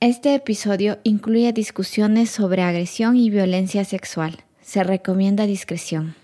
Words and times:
Este 0.00 0.36
episodio 0.36 0.98
incluye 1.02 1.52
discusiones 1.52 2.30
sobre 2.30 2.62
agresión 2.62 3.16
y 3.16 3.30
violencia 3.30 3.84
sexual. 3.84 4.44
Se 4.60 4.84
recomienda 4.84 5.44
discreción. 5.44 6.14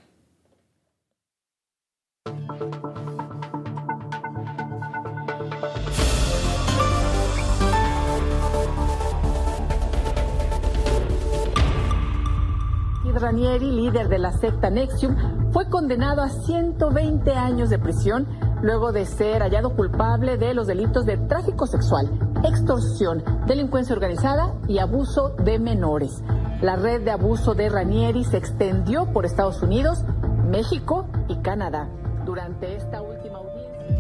Ranieri, 13.25 13.70
líder 13.70 14.09
de 14.09 14.18
la 14.18 14.32
secta 14.32 14.70
Nexium, 14.70 15.16
fue 15.52 15.68
condenado 15.68 16.22
a 16.22 16.29
120 16.29 17.32
años 17.32 17.70
de 17.70 17.79
prisión 17.79 18.27
luego 18.64 18.92
de 18.92 19.04
ser 19.04 19.42
hallado 19.42 19.76
culpable 19.76 20.38
de 20.38 20.54
los 20.54 20.66
delitos 20.66 21.04
de 21.04 21.18
tráfico 21.18 21.66
sexual, 21.66 22.10
extorsión, 22.44 23.22
delincuencia 23.46 23.94
organizada 23.94 24.55
y 24.66 24.78
abuso 24.78 25.36
de 25.45 25.59
menores. 25.59 26.22
La 26.62 26.77
red 26.77 27.02
de 27.02 27.10
abuso 27.10 27.55
de 27.55 27.69
Ranieri 27.69 28.24
se 28.24 28.38
extendió 28.38 29.12
por 29.12 29.27
Estados 29.27 29.62
Unidos, 29.62 30.02
México 30.48 31.06
y 31.28 31.36
Canadá 31.42 31.91
durante 32.24 32.74
esta 32.74 33.02
última 33.02 33.36
audiencia. 33.36 33.95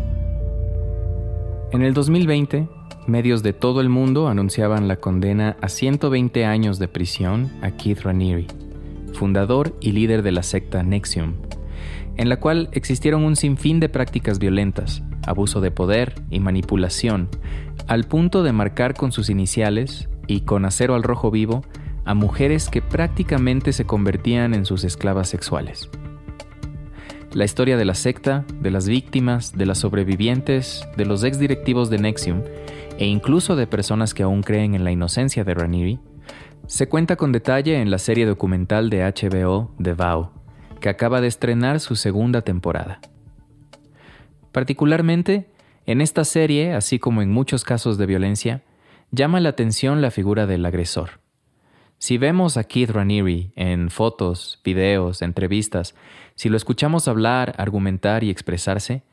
En 1.70 1.82
el 1.82 1.92
2020, 1.92 2.66
medios 3.06 3.42
de 3.42 3.52
todo 3.52 3.82
el 3.82 3.90
mundo 3.90 4.28
anunciaban 4.28 4.88
la 4.88 4.96
condena 4.96 5.58
a 5.60 5.68
120 5.68 6.46
años 6.46 6.78
de 6.78 6.88
prisión 6.88 7.52
a 7.60 7.72
Keith 7.72 8.00
Ranieri 8.00 8.46
fundador 9.14 9.74
y 9.80 9.92
líder 9.92 10.22
de 10.22 10.32
la 10.32 10.42
secta 10.42 10.82
Nexium, 10.82 11.36
en 12.16 12.28
la 12.28 12.38
cual 12.38 12.68
existieron 12.72 13.24
un 13.24 13.36
sinfín 13.36 13.80
de 13.80 13.88
prácticas 13.88 14.38
violentas, 14.38 15.02
abuso 15.26 15.60
de 15.60 15.70
poder 15.70 16.14
y 16.30 16.40
manipulación, 16.40 17.28
al 17.86 18.04
punto 18.04 18.42
de 18.42 18.52
marcar 18.52 18.94
con 18.94 19.12
sus 19.12 19.30
iniciales 19.30 20.08
y 20.26 20.42
con 20.42 20.64
acero 20.64 20.94
al 20.94 21.02
rojo 21.02 21.30
vivo 21.30 21.62
a 22.04 22.14
mujeres 22.14 22.68
que 22.68 22.82
prácticamente 22.82 23.72
se 23.72 23.84
convertían 23.84 24.54
en 24.54 24.66
sus 24.66 24.84
esclavas 24.84 25.28
sexuales. 25.28 25.88
La 27.32 27.44
historia 27.44 27.76
de 27.76 27.84
la 27.84 27.94
secta, 27.94 28.44
de 28.60 28.70
las 28.70 28.86
víctimas, 28.86 29.52
de 29.52 29.66
las 29.66 29.78
sobrevivientes, 29.78 30.86
de 30.96 31.04
los 31.04 31.24
exdirectivos 31.24 31.90
de 31.90 31.98
Nexium 31.98 32.42
e 32.98 33.06
incluso 33.06 33.56
de 33.56 33.66
personas 33.66 34.14
que 34.14 34.22
aún 34.22 34.42
creen 34.42 34.74
en 34.74 34.84
la 34.84 34.92
inocencia 34.92 35.42
de 35.42 35.54
Ranieri 35.54 35.98
se 36.66 36.88
cuenta 36.88 37.16
con 37.16 37.32
detalle 37.32 37.80
en 37.80 37.90
la 37.90 37.98
serie 37.98 38.24
documental 38.24 38.88
de 38.88 39.02
HBO 39.02 39.74
The 39.82 39.94
Vow, 39.94 40.30
que 40.84 40.90
acaba 40.90 41.22
de 41.22 41.28
estrenar 41.28 41.80
su 41.80 41.96
segunda 41.96 42.42
temporada. 42.42 43.00
Particularmente, 44.52 45.48
en 45.86 46.02
esta 46.02 46.24
serie, 46.24 46.74
así 46.74 46.98
como 46.98 47.22
en 47.22 47.32
muchos 47.32 47.64
casos 47.64 47.96
de 47.96 48.04
violencia, 48.04 48.60
llama 49.10 49.40
la 49.40 49.48
atención 49.48 50.02
la 50.02 50.10
figura 50.10 50.46
del 50.46 50.66
agresor. 50.66 51.20
Si 51.96 52.18
vemos 52.18 52.58
a 52.58 52.64
Keith 52.64 52.90
Raniere 52.90 53.50
en 53.56 53.88
fotos, 53.88 54.60
videos, 54.62 55.22
entrevistas, 55.22 55.94
si 56.34 56.50
lo 56.50 56.58
escuchamos 56.58 57.08
hablar, 57.08 57.54
argumentar 57.56 58.22
y 58.22 58.28
expresarse, 58.28 59.04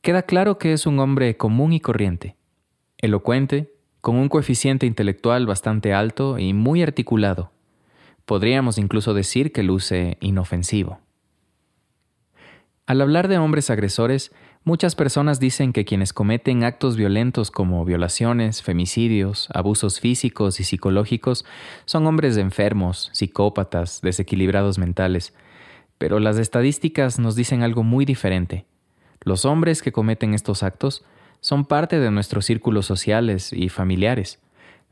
queda 0.00 0.22
claro 0.22 0.56
que 0.56 0.72
es 0.72 0.86
un 0.86 0.98
hombre 0.98 1.36
común 1.36 1.74
y 1.74 1.80
corriente, 1.80 2.36
elocuente, 2.96 3.74
con 4.00 4.16
un 4.16 4.30
coeficiente 4.30 4.86
intelectual 4.86 5.44
bastante 5.44 5.92
alto 5.92 6.38
y 6.38 6.54
muy 6.54 6.82
articulado. 6.82 7.52
Podríamos 8.24 8.78
incluso 8.78 9.12
decir 9.12 9.52
que 9.52 9.62
luce 9.62 10.16
inofensivo. 10.22 11.01
Al 12.86 13.00
hablar 13.00 13.28
de 13.28 13.38
hombres 13.38 13.70
agresores, 13.70 14.32
muchas 14.64 14.96
personas 14.96 15.38
dicen 15.38 15.72
que 15.72 15.84
quienes 15.84 16.12
cometen 16.12 16.64
actos 16.64 16.96
violentos 16.96 17.52
como 17.52 17.84
violaciones, 17.84 18.60
femicidios, 18.60 19.48
abusos 19.54 20.00
físicos 20.00 20.58
y 20.58 20.64
psicológicos 20.64 21.44
son 21.84 22.06
hombres 22.08 22.36
enfermos, 22.36 23.10
psicópatas, 23.12 24.00
desequilibrados 24.02 24.78
mentales. 24.78 25.32
Pero 25.98 26.18
las 26.18 26.38
estadísticas 26.38 27.20
nos 27.20 27.36
dicen 27.36 27.62
algo 27.62 27.84
muy 27.84 28.04
diferente. 28.04 28.66
Los 29.20 29.44
hombres 29.44 29.80
que 29.80 29.92
cometen 29.92 30.34
estos 30.34 30.64
actos 30.64 31.04
son 31.38 31.64
parte 31.64 32.00
de 32.00 32.10
nuestros 32.10 32.46
círculos 32.46 32.86
sociales 32.86 33.52
y 33.52 33.68
familiares. 33.68 34.40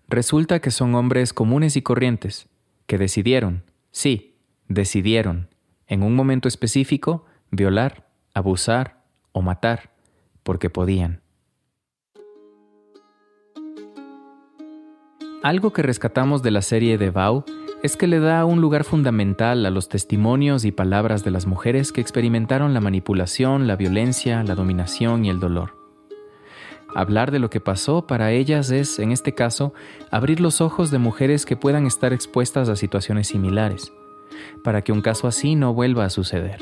Resulta 0.08 0.60
que 0.60 0.70
son 0.70 0.94
hombres 0.94 1.32
comunes 1.32 1.76
y 1.76 1.82
corrientes, 1.82 2.48
que 2.86 2.98
decidieron, 2.98 3.64
sí, 3.90 4.36
decidieron, 4.68 5.48
en 5.88 6.04
un 6.04 6.14
momento 6.14 6.46
específico, 6.46 7.24
violar, 7.50 8.08
abusar 8.34 9.02
o 9.32 9.42
matar, 9.42 9.90
porque 10.42 10.70
podían. 10.70 11.22
Algo 15.42 15.72
que 15.72 15.82
rescatamos 15.82 16.42
de 16.42 16.50
la 16.50 16.60
serie 16.60 16.98
de 16.98 17.10
Vow 17.10 17.44
es 17.82 17.96
que 17.96 18.06
le 18.06 18.20
da 18.20 18.44
un 18.44 18.60
lugar 18.60 18.84
fundamental 18.84 19.64
a 19.64 19.70
los 19.70 19.88
testimonios 19.88 20.66
y 20.66 20.72
palabras 20.72 21.24
de 21.24 21.30
las 21.30 21.46
mujeres 21.46 21.92
que 21.92 22.02
experimentaron 22.02 22.74
la 22.74 22.80
manipulación, 22.80 23.66
la 23.66 23.76
violencia, 23.76 24.42
la 24.42 24.54
dominación 24.54 25.24
y 25.24 25.30
el 25.30 25.40
dolor. 25.40 25.80
Hablar 26.94 27.30
de 27.30 27.38
lo 27.38 27.48
que 27.48 27.60
pasó 27.60 28.06
para 28.06 28.32
ellas 28.32 28.70
es, 28.70 28.98
en 28.98 29.12
este 29.12 29.32
caso, 29.32 29.72
abrir 30.10 30.40
los 30.40 30.60
ojos 30.60 30.90
de 30.90 30.98
mujeres 30.98 31.46
que 31.46 31.56
puedan 31.56 31.86
estar 31.86 32.12
expuestas 32.12 32.68
a 32.68 32.76
situaciones 32.76 33.28
similares, 33.28 33.92
para 34.62 34.82
que 34.82 34.92
un 34.92 35.00
caso 35.00 35.26
así 35.26 35.54
no 35.54 35.72
vuelva 35.72 36.04
a 36.04 36.10
suceder. 36.10 36.58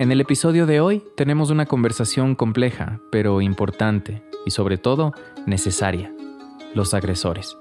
En 0.00 0.10
el 0.10 0.22
episodio 0.22 0.64
de 0.64 0.80
hoy 0.80 1.02
tenemos 1.14 1.50
una 1.50 1.66
conversación 1.66 2.34
compleja, 2.34 3.00
pero 3.12 3.42
importante 3.42 4.22
y 4.46 4.50
sobre 4.50 4.78
todo 4.78 5.12
necesaria. 5.44 6.10
Los 6.74 6.94
agresores. 6.94 7.58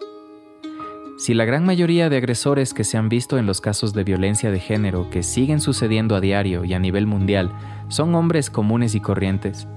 Si 1.18 1.34
la 1.34 1.44
gran 1.44 1.66
mayoría 1.66 2.08
de 2.08 2.16
agresores 2.16 2.74
que 2.74 2.86
se 2.86 2.96
han 2.96 3.10
visto 3.10 3.38
en 3.38 3.46
los 3.46 3.60
casos 3.60 3.94
de 3.94 4.06
violencia 4.06 4.52
de 4.52 4.62
género 4.62 5.10
que 5.10 5.22
siguen 5.22 5.60
sucediendo 5.60 6.16
a 6.16 6.22
diario 6.22 6.64
y 6.64 6.74
a 6.74 6.80
nivel 6.80 7.08
mundial 7.08 7.52
son 7.90 8.16
hombres 8.16 8.50
comunes 8.50 8.96
y 8.96 9.02
corrientes, 9.02 9.68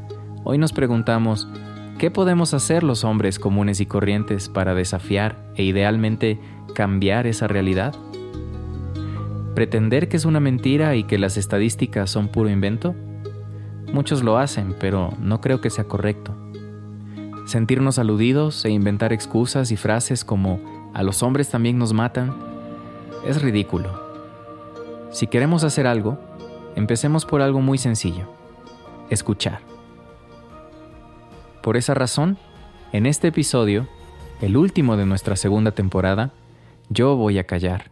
Hoy 0.45 0.57
nos 0.57 0.73
preguntamos, 0.73 1.49
¿qué 1.99 2.13
podemos 2.13 2.55
hacer 2.55 2.85
los 2.85 3.03
hombres 3.03 3.41
comunes 3.41 3.81
y 3.81 3.87
corrientes 3.87 4.49
para 4.49 4.77
desafiar 4.77 5.37
e 5.57 5.65
idealmente 5.65 6.39
cambiar 6.77 7.27
esa 7.27 7.49
realidad? 7.49 7.93
¿Pretender 9.55 10.09
que 10.09 10.17
es 10.17 10.25
una 10.25 10.41
mentira 10.41 10.97
y 10.97 11.05
que 11.05 11.19
las 11.19 11.37
estadísticas 11.37 12.11
son 12.11 12.29
puro 12.29 12.49
invento? 12.49 12.95
Muchos 13.93 14.23
lo 14.23 14.39
hacen, 14.39 14.75
pero 14.81 15.11
no 15.21 15.43
creo 15.43 15.61
que 15.61 15.69
sea 15.69 15.85
correcto. 15.85 16.35
Sentirnos 17.45 17.99
aludidos 17.99 18.65
e 18.65 18.71
inventar 18.71 19.13
excusas 19.13 19.71
y 19.71 19.77
frases 19.77 20.25
como 20.25 20.91
a 20.95 21.03
los 21.03 21.23
hombres 21.23 21.51
también 21.51 21.77
nos 21.77 21.93
matan 21.93 22.35
es 23.27 23.43
ridículo. 23.43 23.91
Si 25.11 25.27
queremos 25.27 25.65
hacer 25.65 25.87
algo, 25.87 26.19
empecemos 26.75 27.27
por 27.27 27.43
algo 27.43 27.61
muy 27.61 27.77
sencillo, 27.77 28.33
escuchar. 29.11 29.61
Por 31.63 31.77
esa 31.77 31.93
razón, 31.93 32.39
en 32.93 33.05
este 33.05 33.29
episodio, 33.29 33.87
el 34.41 34.57
último 34.57 34.97
de 34.97 35.05
nuestra 35.05 35.37
segunda 35.37 35.73
temporada, 35.73 36.33
yo 36.89 37.17
voy 37.17 37.39
a 37.39 37.45
callar. 37.45 37.92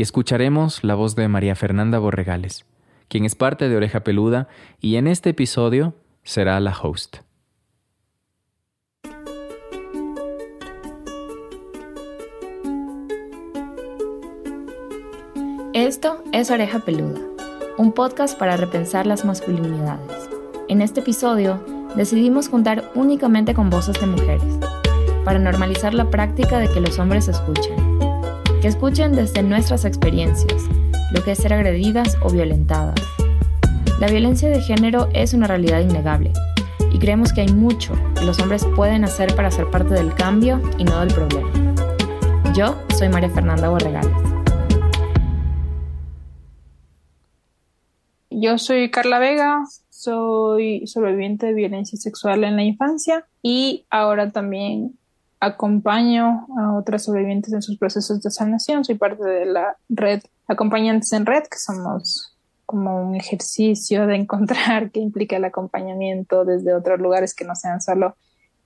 Y 0.00 0.02
escucharemos 0.02 0.82
la 0.82 0.94
voz 0.94 1.14
de 1.14 1.28
María 1.28 1.54
Fernanda 1.54 1.98
Borregales, 1.98 2.64
quien 3.08 3.26
es 3.26 3.34
parte 3.34 3.68
de 3.68 3.76
Oreja 3.76 4.00
Peluda 4.00 4.48
y 4.80 4.96
en 4.96 5.06
este 5.06 5.28
episodio 5.28 5.92
será 6.22 6.58
la 6.58 6.74
host. 6.74 7.18
Esto 15.74 16.24
es 16.32 16.50
Oreja 16.50 16.78
Peluda, 16.78 17.20
un 17.76 17.92
podcast 17.92 18.38
para 18.38 18.56
repensar 18.56 19.06
las 19.06 19.26
masculinidades. 19.26 20.30
En 20.68 20.80
este 20.80 21.00
episodio 21.00 21.62
decidimos 21.94 22.48
contar 22.48 22.90
únicamente 22.94 23.52
con 23.52 23.68
voces 23.68 24.00
de 24.00 24.06
mujeres, 24.06 24.58
para 25.26 25.38
normalizar 25.38 25.92
la 25.92 26.08
práctica 26.08 26.58
de 26.58 26.70
que 26.70 26.80
los 26.80 26.98
hombres 26.98 27.28
escuchen, 27.28 27.89
que 28.60 28.68
escuchen 28.68 29.12
desde 29.12 29.42
nuestras 29.42 29.86
experiencias, 29.86 30.64
lo 31.12 31.24
que 31.24 31.32
es 31.32 31.38
ser 31.38 31.54
agredidas 31.54 32.18
o 32.22 32.30
violentadas. 32.30 33.00
La 33.98 34.08
violencia 34.08 34.50
de 34.50 34.60
género 34.60 35.08
es 35.14 35.32
una 35.32 35.46
realidad 35.46 35.80
innegable 35.80 36.32
y 36.92 36.98
creemos 36.98 37.32
que 37.32 37.40
hay 37.40 37.48
mucho 37.48 37.94
que 38.14 38.24
los 38.24 38.38
hombres 38.38 38.66
pueden 38.76 39.04
hacer 39.04 39.34
para 39.34 39.50
ser 39.50 39.70
parte 39.70 39.94
del 39.94 40.14
cambio 40.14 40.60
y 40.76 40.84
no 40.84 41.00
del 41.00 41.14
problema. 41.14 41.50
Yo 42.54 42.76
soy 42.96 43.08
María 43.08 43.30
Fernanda 43.30 43.70
Borregales. 43.70 44.12
Yo 48.28 48.58
soy 48.58 48.90
Carla 48.90 49.18
Vega, 49.18 49.64
soy 49.88 50.86
sobreviviente 50.86 51.46
de 51.46 51.54
violencia 51.54 51.98
sexual 51.98 52.44
en 52.44 52.56
la 52.56 52.62
infancia 52.64 53.26
y 53.42 53.86
ahora 53.90 54.32
también 54.32 54.98
acompaño 55.40 56.46
a 56.58 56.74
otras 56.74 57.04
sobrevivientes 57.04 57.52
en 57.52 57.62
sus 57.62 57.78
procesos 57.78 58.22
de 58.22 58.30
sanación. 58.30 58.84
Soy 58.84 58.96
parte 58.96 59.24
de 59.24 59.46
la 59.46 59.76
red 59.88 60.22
Acompañantes 60.50 61.12
en 61.12 61.26
Red, 61.26 61.44
que 61.44 61.58
somos 61.58 62.36
como 62.66 63.08
un 63.08 63.14
ejercicio 63.14 64.08
de 64.08 64.16
encontrar 64.16 64.90
que 64.92 64.98
implica 64.98 65.36
el 65.36 65.44
acompañamiento 65.44 66.44
desde 66.44 66.74
otros 66.74 67.00
lugares 67.00 67.34
que 67.34 67.44
no 67.44 67.54
sean 67.54 67.80
solo 67.80 68.16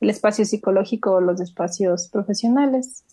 el 0.00 0.09
espacio 0.09 0.47
psicológico 0.47 1.12
o 1.12 1.21
los 1.21 1.43
espacios 1.43 2.09
profesionales. 2.09 3.05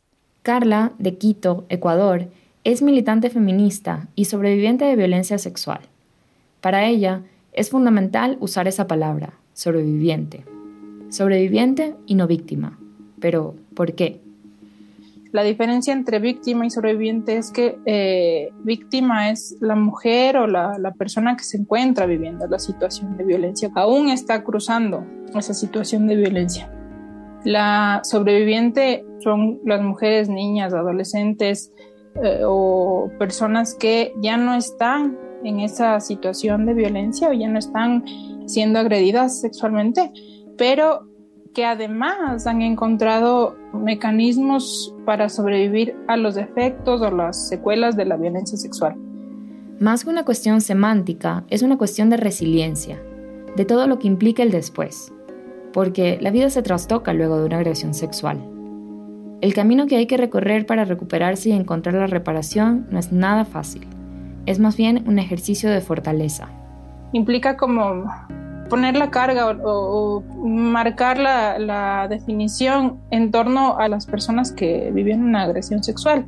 Carla, 0.42 0.94
de 1.00 1.18
Quito, 1.18 1.66
Ecuador, 1.68 2.28
es 2.63 2.81
militante 2.81 3.30
feminista 3.30 4.08
y 4.16 4.25
sobreviviente 4.25 4.86
de 4.86 4.96
violencia 4.96 5.38
sexual. 5.38 5.81
Para 6.62 6.86
ella, 6.86 7.24
es 7.52 7.69
fundamental 7.72 8.38
usar 8.40 8.69
esa 8.69 8.88
palabra, 8.88 9.34
sobreviviente. 9.54 10.46
Sobreviviente 11.10 11.96
y 12.06 12.16
no 12.16 12.25
víctima. 12.25 12.80
Pero, 13.21 13.56
¿por 13.75 13.94
qué? 13.94 14.19
La 15.31 15.44
diferencia 15.44 15.94
entre 15.94 16.19
víctima 16.19 16.65
y 16.65 16.69
sobreviviente 16.69 17.38
es 17.38 17.51
que 17.51 17.79
eh, 17.85 18.51
víctima 18.63 19.29
es 19.29 19.56
la 19.62 19.75
mujer 19.75 20.35
o 20.35 20.45
la, 20.45 20.94
persona 20.97 21.38
que 21.38 21.44
se 21.44 21.57
encuentra 21.57 22.06
viviendo 22.06 22.45
la 22.47 22.59
situación 22.59 23.15
de 23.15 23.23
violencia, 23.23 23.71
aún 23.75 24.09
está 24.09 24.44
cruzando 24.44 25.06
esa 25.33 25.53
situación 25.53 26.07
de 26.07 26.18
violencia. 26.18 26.69
La 27.45 28.01
sobreviviente 28.03 29.06
son 29.19 29.62
las 29.65 29.81
mujeres, 29.81 30.27
niñas, 30.27 30.74
adolescentes 30.74 31.71
eh, 32.21 32.41
o 32.45 33.09
personas 33.17 33.74
que 33.74 34.13
ya 34.21 34.35
no 34.35 34.53
están 34.53 35.17
en 35.45 35.62
esa 35.62 36.01
situación 36.01 36.65
de 36.65 36.74
violencia 36.74 37.29
o 37.29 37.33
ya 37.33 37.47
no 37.47 37.57
están 37.57 38.03
siendo 38.47 38.79
agredidas 38.79 39.39
sexualmente, 39.39 40.12
pero 40.57 41.07
que 41.53 41.65
además 41.65 42.48
han 42.48 42.62
encontrado 42.62 43.57
mecanismos 43.74 44.95
para 45.06 45.27
sobrevivir 45.27 45.95
a 46.07 46.15
los 46.18 46.38
efectos 46.38 47.01
o 47.01 47.12
las 47.12 47.50
secuelas 47.50 47.98
de 47.98 48.06
la 48.06 48.18
violencia 48.18 48.57
sexual. 48.57 48.95
Más 49.80 50.03
que 50.03 50.12
una 50.12 50.24
cuestión 50.24 50.62
semántica, 50.62 51.44
es 51.50 51.62
una 51.62 51.77
cuestión 51.77 52.09
de 52.09 52.18
resiliencia, 52.18 53.01
de 53.56 53.65
todo 53.65 53.88
lo 53.88 54.00
que 54.00 54.07
implica 54.07 54.44
el 54.44 54.51
después, 54.51 55.12
porque 55.74 56.19
la 56.21 56.31
vida 56.31 56.50
se 56.50 56.62
trastoca 56.62 57.13
luego 57.13 57.39
de 57.39 57.45
una 57.45 57.57
agresión 57.57 57.94
sexual. 57.94 58.39
El 59.42 59.53
camino 59.53 59.88
que 59.88 59.98
hay 59.98 60.06
que 60.06 60.18
recorrer 60.18 60.65
para 60.65 60.86
recuperarse 60.86 61.50
y 61.50 61.53
encontrar 61.53 61.95
la 61.95 62.07
reparación 62.07 62.88
no 62.92 63.00
es 63.00 63.12
nada 63.12 63.44
fácil, 63.44 63.88
es 64.45 64.59
más 64.59 64.77
bien 64.77 65.03
un 65.07 65.19
ejercicio 65.19 65.69
de 65.69 65.81
fortaleza. 65.81 66.48
Implica 67.12 67.57
como 67.57 68.06
poner 68.71 68.95
la 68.95 69.12
carga 69.12 69.50
o, 69.65 70.23
marcar 70.45 71.19
la, 71.19 72.07
definición 72.09 73.01
en 73.12 73.29
torno 73.29 73.77
a 73.77 73.89
las 73.89 74.06
personas 74.06 74.53
que 74.53 74.91
viven 74.94 75.23
una 75.23 75.44
agresión 75.44 75.83
sexual 75.83 76.25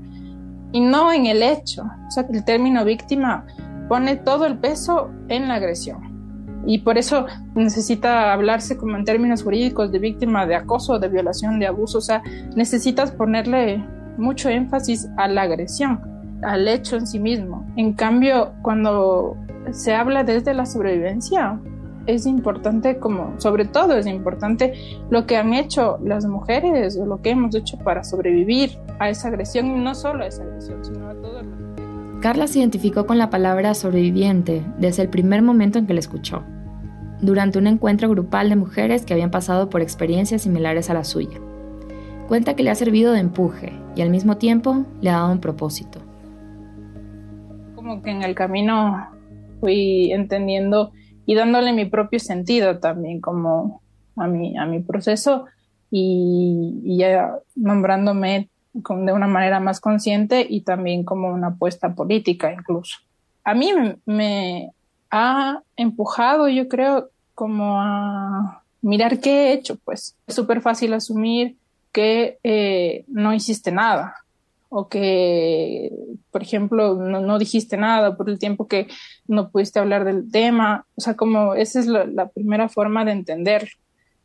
y 0.73 0.81
no 0.81 1.13
en 1.13 1.25
el 1.25 1.41
hecho. 1.41 1.83
O 1.83 2.11
sea, 2.11 2.25
el 2.29 2.43
término 2.43 2.83
víctima 2.83 3.45
pone 3.87 4.17
todo 4.17 4.45
el 4.45 4.57
peso 4.57 5.09
en 5.29 5.47
la 5.47 5.55
agresión. 5.55 6.61
Y 6.67 6.79
por 6.79 6.97
eso 6.97 7.27
necesita 7.55 8.33
hablarse 8.33 8.75
como 8.77 8.97
en 8.97 9.05
términos 9.05 9.41
jurídicos 9.41 9.93
de 9.93 9.99
víctima 9.99 10.45
de 10.45 10.55
acoso, 10.55 10.99
de 10.99 11.07
violación, 11.07 11.59
de 11.59 11.67
abuso. 11.67 11.99
O 11.99 12.01
sea, 12.01 12.21
necesitas 12.57 13.11
ponerle 13.11 13.81
mucho 14.17 14.49
énfasis 14.49 15.07
a 15.15 15.29
la 15.29 15.43
agresión, 15.43 16.01
al 16.41 16.67
hecho 16.67 16.97
en 16.97 17.07
sí 17.07 17.19
mismo. 17.19 17.65
En 17.77 17.93
cambio, 17.93 18.51
cuando 18.61 19.37
se 19.71 19.93
habla 19.93 20.25
desde 20.25 20.53
la 20.53 20.65
sobrevivencia, 20.65 21.57
es 22.05 22.25
importante 22.25 22.97
como, 22.97 23.39
sobre 23.39 23.65
todo 23.65 23.97
es 23.97 24.07
importante 24.07 24.73
lo 25.09 25.25
que 25.25 25.37
han 25.37 25.53
hecho 25.53 25.99
las 26.03 26.25
mujeres 26.25 26.97
o 26.97 27.05
lo 27.05 27.21
que 27.21 27.31
hemos 27.31 27.55
hecho 27.55 27.77
para 27.77 28.03
sobrevivir 28.03 28.77
a 28.99 29.09
esa 29.09 29.29
agresión 29.29 29.67
y 29.67 29.79
no 29.79 29.95
solo 29.95 30.23
a 30.23 30.27
esa 30.27 30.43
agresión, 30.43 30.83
sino 30.83 31.07
a 31.07 31.13
todo 31.15 31.41
Carla 32.21 32.47
se 32.47 32.59
identificó 32.59 33.05
con 33.05 33.17
la 33.17 33.29
palabra 33.29 33.73
sobreviviente 33.73 34.63
desde 34.77 35.03
el 35.03 35.09
primer 35.09 35.41
momento 35.41 35.77
en 35.77 35.85
que 35.85 35.93
la 35.93 35.99
escuchó, 35.99 36.41
durante 37.19 37.59
un 37.59 37.67
encuentro 37.67 38.09
grupal 38.09 38.47
de 38.47 38.55
mujeres 38.55 39.05
que 39.05 39.13
habían 39.13 39.29
pasado 39.29 39.69
por 39.69 39.81
experiencias 39.81 40.43
similares 40.43 40.89
a 40.89 40.93
la 40.93 41.03
suya. 41.03 41.39
Cuenta 42.29 42.55
que 42.55 42.63
le 42.63 42.69
ha 42.69 42.75
servido 42.75 43.11
de 43.11 43.19
empuje 43.19 43.73
y 43.97 44.01
al 44.01 44.09
mismo 44.09 44.37
tiempo 44.37 44.85
le 45.01 45.09
ha 45.09 45.17
dado 45.17 45.33
un 45.33 45.41
propósito. 45.41 45.99
Como 47.75 48.01
que 48.01 48.11
en 48.11 48.23
el 48.23 48.35
camino 48.35 49.05
fui 49.59 50.13
entendiendo 50.13 50.93
y 51.25 51.35
dándole 51.35 51.73
mi 51.73 51.85
propio 51.85 52.19
sentido 52.19 52.79
también 52.79 53.21
como 53.21 53.81
a 54.15 54.27
mi, 54.27 54.57
a 54.57 54.65
mi 54.65 54.79
proceso 54.79 55.45
y, 55.89 56.97
ya 56.97 57.35
nombrándome 57.55 58.49
de 58.73 59.13
una 59.13 59.27
manera 59.27 59.59
más 59.59 59.79
consciente 59.79 60.45
y 60.49 60.61
también 60.61 61.03
como 61.03 61.27
una 61.27 61.49
apuesta 61.49 61.93
política 61.93 62.51
incluso. 62.51 62.97
A 63.43 63.53
mí 63.53 63.71
me, 64.05 64.71
ha 65.11 65.61
empujado, 65.75 66.47
yo 66.47 66.67
creo, 66.67 67.09
como 67.35 67.79
a 67.79 68.63
mirar 68.81 69.19
qué 69.19 69.49
he 69.49 69.53
hecho, 69.53 69.77
pues. 69.85 70.15
Es 70.25 70.33
súper 70.33 70.61
fácil 70.61 70.93
asumir 70.93 71.57
que 71.91 72.39
eh, 72.43 73.05
no 73.07 73.31
hiciste 73.31 73.71
nada, 73.71 74.15
o 74.75 74.89
que, 74.89 75.91
por 76.31 76.41
ejemplo, 76.41 76.95
no, 76.95 77.37
dijiste 77.37 77.77
nada 77.77 78.17
por 78.17 78.27
el 78.27 78.39
tiempo 78.39 78.67
que 78.67 78.87
no 79.27 79.51
pudiste 79.51 79.77
hablar 79.77 80.03
del 80.03 80.31
tema. 80.31 80.87
O 80.95 81.01
sea, 81.01 81.15
como 81.15 81.53
esa 81.53 81.79
es 81.79 81.85
la, 81.85 82.27
primera 82.29 82.67
forma 82.69 83.05
de 83.05 83.11
entender. 83.11 83.69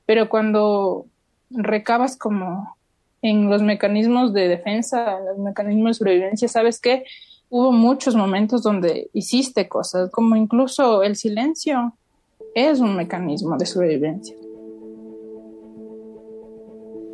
Pero 0.07 0.31
cuando 0.31 1.05
recabas 1.51 2.17
como 2.17 2.79
en 3.21 3.51
los 3.51 3.63
mecanismos 3.63 4.33
de 4.33 4.49
defensa, 4.49 5.19
en 5.19 5.27
los 5.27 5.39
mecanismos 5.39 5.91
de 5.91 5.95
sobrevivencia, 5.99 6.49
sabes 6.49 6.81
que 6.81 7.05
hubo 7.51 7.71
muchos 7.71 8.17
momentos 8.17 8.63
donde 8.63 9.11
hiciste 9.13 9.69
cosas, 9.69 10.11
como 10.11 10.35
incluso 10.35 11.03
el 11.03 11.17
silencio 11.17 11.93
es 12.55 12.81
un 12.81 12.97
mecanismo 12.97 13.59
de 13.59 13.67
sobrevivencia. 13.67 14.35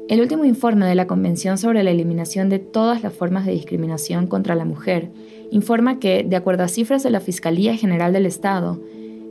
El 0.06 0.20
último 0.20 0.44
informe 0.44 0.84
de 0.84 0.94
la 0.94 1.06
Convención 1.06 1.56
sobre 1.56 1.82
la 1.82 1.90
Eliminación 1.90 2.50
de 2.50 2.58
todas 2.58 3.02
las 3.02 3.14
formas 3.14 3.46
de 3.46 3.52
discriminación 3.52 4.26
contra 4.26 4.54
la 4.54 4.66
mujer 4.66 5.10
informa 5.50 5.98
que, 5.98 6.24
de 6.24 6.36
acuerdo 6.36 6.62
a 6.62 6.68
cifras 6.68 7.02
de 7.02 7.08
la 7.08 7.20
Fiscalía 7.20 7.74
General 7.74 8.12
del 8.12 8.26
Estado, 8.26 8.82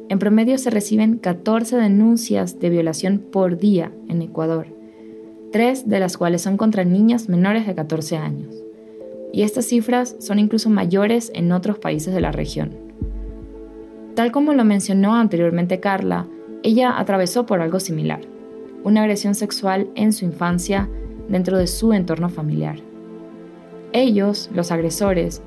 en 0.09 0.17
promedio 0.17 0.57
se 0.57 0.71
reciben 0.71 1.19
14 1.19 1.77
denuncias 1.77 2.59
de 2.59 2.71
violación 2.71 3.19
por 3.19 3.59
día 3.59 3.91
en 4.09 4.23
Ecuador, 4.23 4.65
tres 5.51 5.87
de 5.87 5.99
las 5.99 6.17
cuales 6.17 6.41
son 6.41 6.57
contra 6.57 6.83
niñas 6.83 7.29
menores 7.29 7.67
de 7.67 7.75
14 7.75 8.17
años. 8.17 8.55
Y 9.31 9.43
estas 9.43 9.65
cifras 9.65 10.15
son 10.19 10.39
incluso 10.39 10.71
mayores 10.71 11.31
en 11.35 11.51
otros 11.51 11.77
países 11.77 12.15
de 12.15 12.21
la 12.21 12.31
región. 12.31 12.71
Tal 14.15 14.31
como 14.31 14.53
lo 14.53 14.65
mencionó 14.65 15.13
anteriormente 15.13 15.79
Carla, 15.79 16.25
ella 16.63 16.97
atravesó 16.99 17.45
por 17.45 17.61
algo 17.61 17.79
similar 17.79 18.32
una 18.83 19.01
agresión 19.01 19.35
sexual 19.35 19.89
en 19.95 20.13
su 20.13 20.25
infancia 20.25 20.89
dentro 21.29 21.57
de 21.57 21.67
su 21.67 21.93
entorno 21.93 22.29
familiar. 22.29 22.77
Ellos, 23.91 24.49
los 24.53 24.71
agresores, 24.71 25.41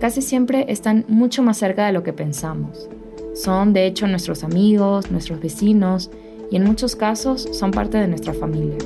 casi 0.00 0.22
siempre 0.22 0.66
están 0.68 1.04
mucho 1.08 1.42
más 1.42 1.58
cerca 1.58 1.86
de 1.86 1.92
lo 1.92 2.02
que 2.02 2.12
pensamos. 2.12 2.88
Son 3.34 3.72
de 3.72 3.86
hecho 3.86 4.06
nuestros 4.06 4.44
amigos, 4.44 5.10
nuestros 5.10 5.40
vecinos 5.40 6.10
y 6.50 6.56
en 6.56 6.64
muchos 6.64 6.96
casos 6.96 7.48
son 7.52 7.70
parte 7.70 7.98
de 7.98 8.08
nuestra 8.08 8.34
familia. 8.34 8.76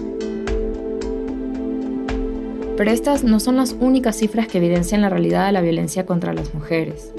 Pero 2.77 2.91
estas 2.91 3.25
no 3.25 3.41
son 3.41 3.57
las 3.57 3.75
únicas 3.81 4.17
cifras 4.17 4.49
que 4.49 4.59
evidencian 4.59 5.01
la 5.01 5.09
realidad 5.09 5.47
de 5.47 5.53
la 5.53 5.63
violencia 5.63 6.05
contra 6.05 6.35
las 6.35 6.53
mujeres. 6.55 7.13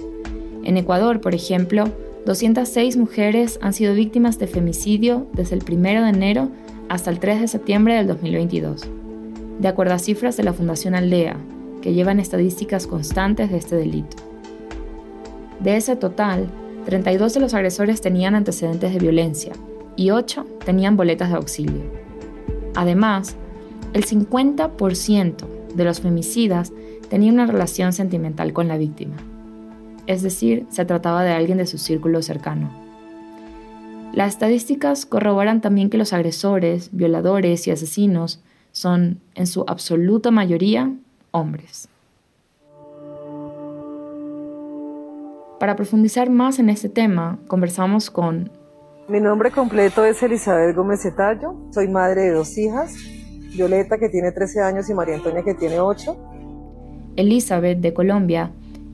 En 0.63 0.77
Ecuador, 0.77 1.19
por 1.19 1.33
ejemplo, 1.33 1.85
206 2.27 2.97
mujeres 2.97 3.57
han 3.61 3.73
sido 3.73 3.93
víctimas 3.93 4.37
de 4.37 4.47
femicidio 4.47 5.27
desde 5.33 5.55
el 5.55 5.63
1 5.67 6.03
de 6.03 6.09
enero 6.09 6.49
hasta 6.89 7.09
el 7.09 7.19
3 7.19 7.41
de 7.41 7.47
septiembre 7.47 7.95
del 7.95 8.07
2022, 8.07 8.87
de 9.59 9.67
acuerdo 9.67 9.93
a 9.93 9.99
cifras 9.99 10.37
de 10.37 10.43
la 10.43 10.53
Fundación 10.53 10.95
Aldea, 10.95 11.37
que 11.81 11.93
llevan 11.93 12.19
estadísticas 12.19 12.87
constantes 12.87 13.51
de 13.51 13.57
este 13.57 13.75
delito. 13.75 14.17
De 15.59 15.75
ese 15.75 15.95
total, 15.95 16.47
32 16.85 17.33
de 17.33 17.39
los 17.39 17.53
agresores 17.53 18.01
tenían 18.01 18.35
antecedentes 18.35 18.93
de 18.93 18.99
violencia 18.99 19.53
y 19.95 20.11
8 20.11 20.45
tenían 20.65 20.95
boletas 20.95 21.29
de 21.29 21.35
auxilio. 21.35 21.83
Además, 22.75 23.35
el 23.93 24.05
50% 24.05 25.45
de 25.73 25.83
los 25.83 25.99
femicidas 25.99 26.71
tenía 27.09 27.31
una 27.31 27.47
relación 27.47 27.93
sentimental 27.93 28.53
con 28.53 28.67
la 28.67 28.77
víctima. 28.77 29.15
Es 30.05 30.21
decir, 30.21 30.65
se 30.69 30.85
trataba 30.85 31.23
de 31.23 31.31
alguien 31.31 31.57
de 31.57 31.65
su 31.65 31.77
círculo 31.77 32.21
cercano. 32.21 32.86
Las 34.17 34.29
estadísticas 34.29 35.05
corroboran 35.05 35.61
también 35.61 35.91
que 35.91 35.97
los 35.99 36.11
agresores, 36.11 36.89
violadores 36.91 37.67
y 37.67 37.69
asesinos 37.69 38.41
son, 38.71 39.21
en 39.35 39.45
su 39.45 39.63
absoluta 39.67 40.31
mayoría, 40.31 40.91
hombres. 41.29 41.87
Para 45.59 45.75
profundizar 45.75 46.31
más 46.31 46.57
en 46.57 46.69
este 46.69 46.89
tema, 46.89 47.37
conversamos 47.45 48.09
con... 48.09 48.49
Mi 49.07 49.19
nombre 49.19 49.51
completo 49.51 50.03
es 50.03 50.23
Elizabeth 50.23 50.75
Gómez 50.75 51.03
Cetallo, 51.03 51.53
soy 51.69 51.87
madre 51.87 52.21
de 52.21 52.31
dos 52.31 52.57
hijas, 52.57 52.95
Violeta 53.55 53.99
que 53.99 54.09
tiene 54.09 54.31
13 54.31 54.63
años 54.63 54.89
y 54.89 54.95
María 54.95 55.13
Antonia 55.13 55.43
que 55.43 55.53
tiene 55.53 55.79
8. 55.79 56.17
Elizabeth, 57.17 57.81
de 57.81 57.93
Colombia, 57.93 58.49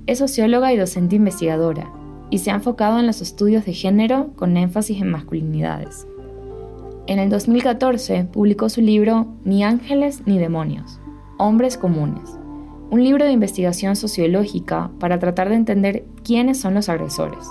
es 0.05 0.19
socióloga 0.19 0.73
y 0.73 0.77
docente 0.77 1.15
investigadora 1.15 2.02
y 2.33 2.39
se 2.39 2.49
ha 2.49 2.55
enfocado 2.55 2.97
en 2.97 3.05
los 3.05 3.21
estudios 3.21 3.63
de 3.63 3.73
género 3.73 4.31
con 4.35 4.57
énfasis 4.57 4.99
en 4.99 5.11
masculinidades. 5.11 6.07
En 7.05 7.19
el 7.19 7.29
2014 7.29 8.27
publicó 8.33 8.69
su 8.69 8.81
libro 8.81 9.27
Ni 9.45 9.63
ángeles 9.63 10.23
ni 10.25 10.39
demonios, 10.39 10.99
Hombres 11.37 11.77
Comunes, 11.77 12.39
un 12.89 13.03
libro 13.03 13.25
de 13.25 13.33
investigación 13.33 13.95
sociológica 13.95 14.89
para 14.99 15.19
tratar 15.19 15.49
de 15.49 15.55
entender 15.57 16.05
quiénes 16.23 16.59
son 16.59 16.73
los 16.73 16.89
agresores. 16.89 17.45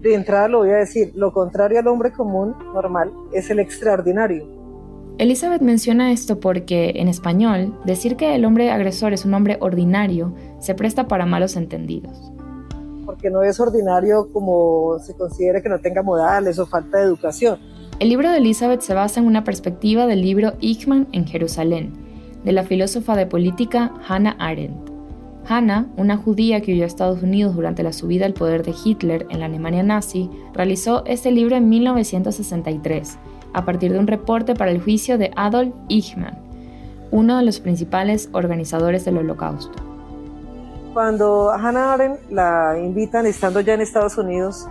De 0.00 0.14
entrada 0.14 0.46
lo 0.46 0.58
voy 0.58 0.70
a 0.70 0.76
decir, 0.76 1.10
lo 1.16 1.32
contrario 1.32 1.80
al 1.80 1.88
hombre 1.88 2.12
común, 2.12 2.54
normal, 2.72 3.10
es 3.32 3.50
el 3.50 3.58
extraordinario. 3.58 4.46
Elizabeth 5.18 5.62
menciona 5.62 6.12
esto 6.12 6.38
porque, 6.38 6.92
en 6.94 7.08
español, 7.08 7.76
decir 7.84 8.14
que 8.14 8.36
el 8.36 8.44
hombre 8.44 8.70
agresor 8.70 9.12
es 9.14 9.24
un 9.24 9.34
hombre 9.34 9.56
ordinario 9.60 10.32
se 10.60 10.76
presta 10.76 11.08
para 11.08 11.26
malos 11.26 11.56
entendidos. 11.56 12.32
Porque 13.18 13.30
no 13.30 13.42
es 13.42 13.58
ordinario 13.58 14.28
como 14.32 15.00
se 15.00 15.12
considera 15.16 15.60
que 15.60 15.68
no 15.68 15.80
tenga 15.80 16.04
modales 16.04 16.56
o 16.60 16.66
falta 16.66 16.98
de 16.98 17.02
educación. 17.02 17.58
El 17.98 18.10
libro 18.10 18.30
de 18.30 18.38
Elizabeth 18.38 18.80
se 18.80 18.94
basa 18.94 19.18
en 19.18 19.26
una 19.26 19.42
perspectiva 19.42 20.06
del 20.06 20.22
libro 20.22 20.52
Eichmann 20.60 21.08
en 21.10 21.26
Jerusalén, 21.26 21.94
de 22.44 22.52
la 22.52 22.62
filósofa 22.62 23.16
de 23.16 23.26
política 23.26 23.92
Hannah 24.06 24.36
Arendt. 24.38 24.92
Hannah, 25.48 25.88
una 25.96 26.16
judía 26.16 26.60
que 26.60 26.72
huyó 26.72 26.84
a 26.84 26.86
Estados 26.86 27.20
Unidos 27.24 27.56
durante 27.56 27.82
la 27.82 27.92
subida 27.92 28.24
al 28.24 28.34
poder 28.34 28.62
de 28.62 28.72
Hitler 28.84 29.26
en 29.30 29.40
la 29.40 29.46
Alemania 29.46 29.82
nazi, 29.82 30.30
realizó 30.54 31.04
este 31.04 31.32
libro 31.32 31.56
en 31.56 31.68
1963, 31.68 33.18
a 33.52 33.64
partir 33.64 33.92
de 33.92 33.98
un 33.98 34.06
reporte 34.06 34.54
para 34.54 34.70
el 34.70 34.80
juicio 34.80 35.18
de 35.18 35.32
Adolf 35.34 35.74
Eichmann, 35.88 36.38
uno 37.10 37.36
de 37.36 37.42
los 37.42 37.58
principales 37.58 38.28
organizadores 38.32 39.04
del 39.04 39.18
Holocausto. 39.18 39.97
Cuando 40.98 41.52
Hannah 41.52 41.92
Arendt 41.92 42.28
la 42.28 42.76
invitan, 42.76 43.24
estando 43.24 43.60
ya 43.60 43.74
en 43.74 43.82
Estados 43.82 44.18
Unidos, 44.18 44.66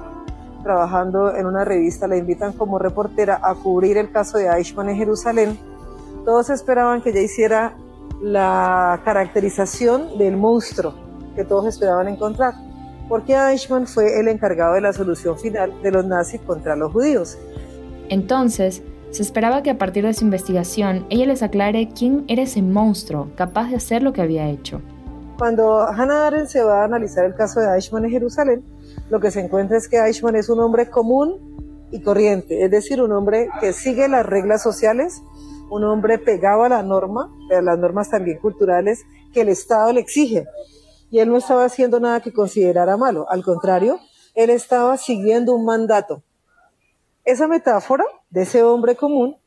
trabajando 0.61 1.33
en 1.33 1.45
una 1.45 1.63
revista, 1.63 2.05
la 2.05 2.17
invitan 2.17 2.51
como 2.51 2.77
reportera 2.79 3.39
a 3.41 3.55
cubrir 3.55 3.95
el 3.95 4.11
caso 4.11 4.37
de 4.37 4.49
Eichmann 4.49 4.89
en 4.89 4.97
Jerusalén, 4.97 5.57
todos 6.25 6.49
esperaban 6.49 7.01
que 7.01 7.11
ella 7.11 7.21
hiciera 7.21 7.77
la 8.21 8.99
caracterización 9.05 10.17
del 10.17 10.35
monstruo 10.35 10.95
que 11.33 11.45
todos 11.45 11.65
esperaban 11.65 12.09
encontrar, 12.09 12.55
porque 13.07 13.33
Eichmann 13.33 13.87
fue 13.87 14.19
el 14.19 14.27
encargado 14.27 14.73
de 14.73 14.81
la 14.81 14.91
solución 14.91 15.39
final 15.39 15.81
de 15.81 15.91
los 15.91 16.05
nazis 16.05 16.41
contra 16.41 16.75
los 16.75 16.91
judíos. 16.91 17.37
Entonces, 18.09 18.83
se 19.11 19.21
esperaba 19.21 19.63
que 19.63 19.69
a 19.69 19.77
partir 19.77 20.05
de 20.05 20.13
su 20.13 20.25
investigación 20.25 21.05
ella 21.09 21.25
les 21.25 21.41
aclare 21.41 21.87
quién 21.97 22.25
era 22.27 22.41
ese 22.41 22.61
monstruo 22.61 23.29
capaz 23.37 23.69
de 23.69 23.77
hacer 23.77 24.03
lo 24.03 24.11
que 24.11 24.21
había 24.21 24.49
hecho. 24.49 24.81
Cuando 25.37 25.81
Hannah 25.81 26.27
Arendt 26.27 26.49
se 26.49 26.63
va 26.63 26.81
a 26.81 26.85
analizar 26.85 27.25
el 27.25 27.35
caso 27.35 27.59
de 27.59 27.75
Eichmann 27.75 28.05
en 28.05 28.11
Jerusalén, 28.11 28.63
lo 29.09 29.19
que 29.19 29.31
se 29.31 29.39
encuentra 29.39 29.77
es 29.77 29.87
que 29.87 29.97
Eichmann 29.97 30.35
es 30.35 30.49
un 30.49 30.59
hombre 30.59 30.89
común 30.89 31.87
y 31.91 32.01
corriente, 32.01 32.63
es 32.63 32.71
decir, 32.71 33.01
un 33.01 33.11
hombre 33.11 33.49
que 33.61 33.71
sigue 33.71 34.07
las 34.07 34.25
reglas 34.25 34.61
sociales 34.61 35.21
un 35.69 35.83
hombre 35.83 36.17
pegado 36.17 36.63
a 36.63 36.69
la 36.69 36.83
norma, 36.83 37.33
a 37.55 37.61
las 37.61 37.77
normas 37.77 38.09
también 38.09 38.39
culturales 38.39 39.05
que 39.33 39.41
el 39.41 39.49
Estado 39.49 39.91
le 39.93 40.01
exige. 40.01 40.45
Y 41.09 41.19
él 41.19 41.29
no 41.29 41.37
estaba 41.37 41.65
haciendo 41.65 41.99
nada 41.99 42.21
que 42.21 42.33
considerara 42.33 42.97
malo, 42.97 43.29
al 43.29 43.43
contrario, 43.43 43.99
él 44.35 44.49
estaba 44.49 44.97
siguiendo 44.97 45.53
un 45.53 45.65
mandato. 45.65 46.23
Esa 47.23 47.47
metáfora 47.47 48.05
de 48.29 48.43
ese 48.43 48.63
hombre 48.63 48.95
común 48.95 49.37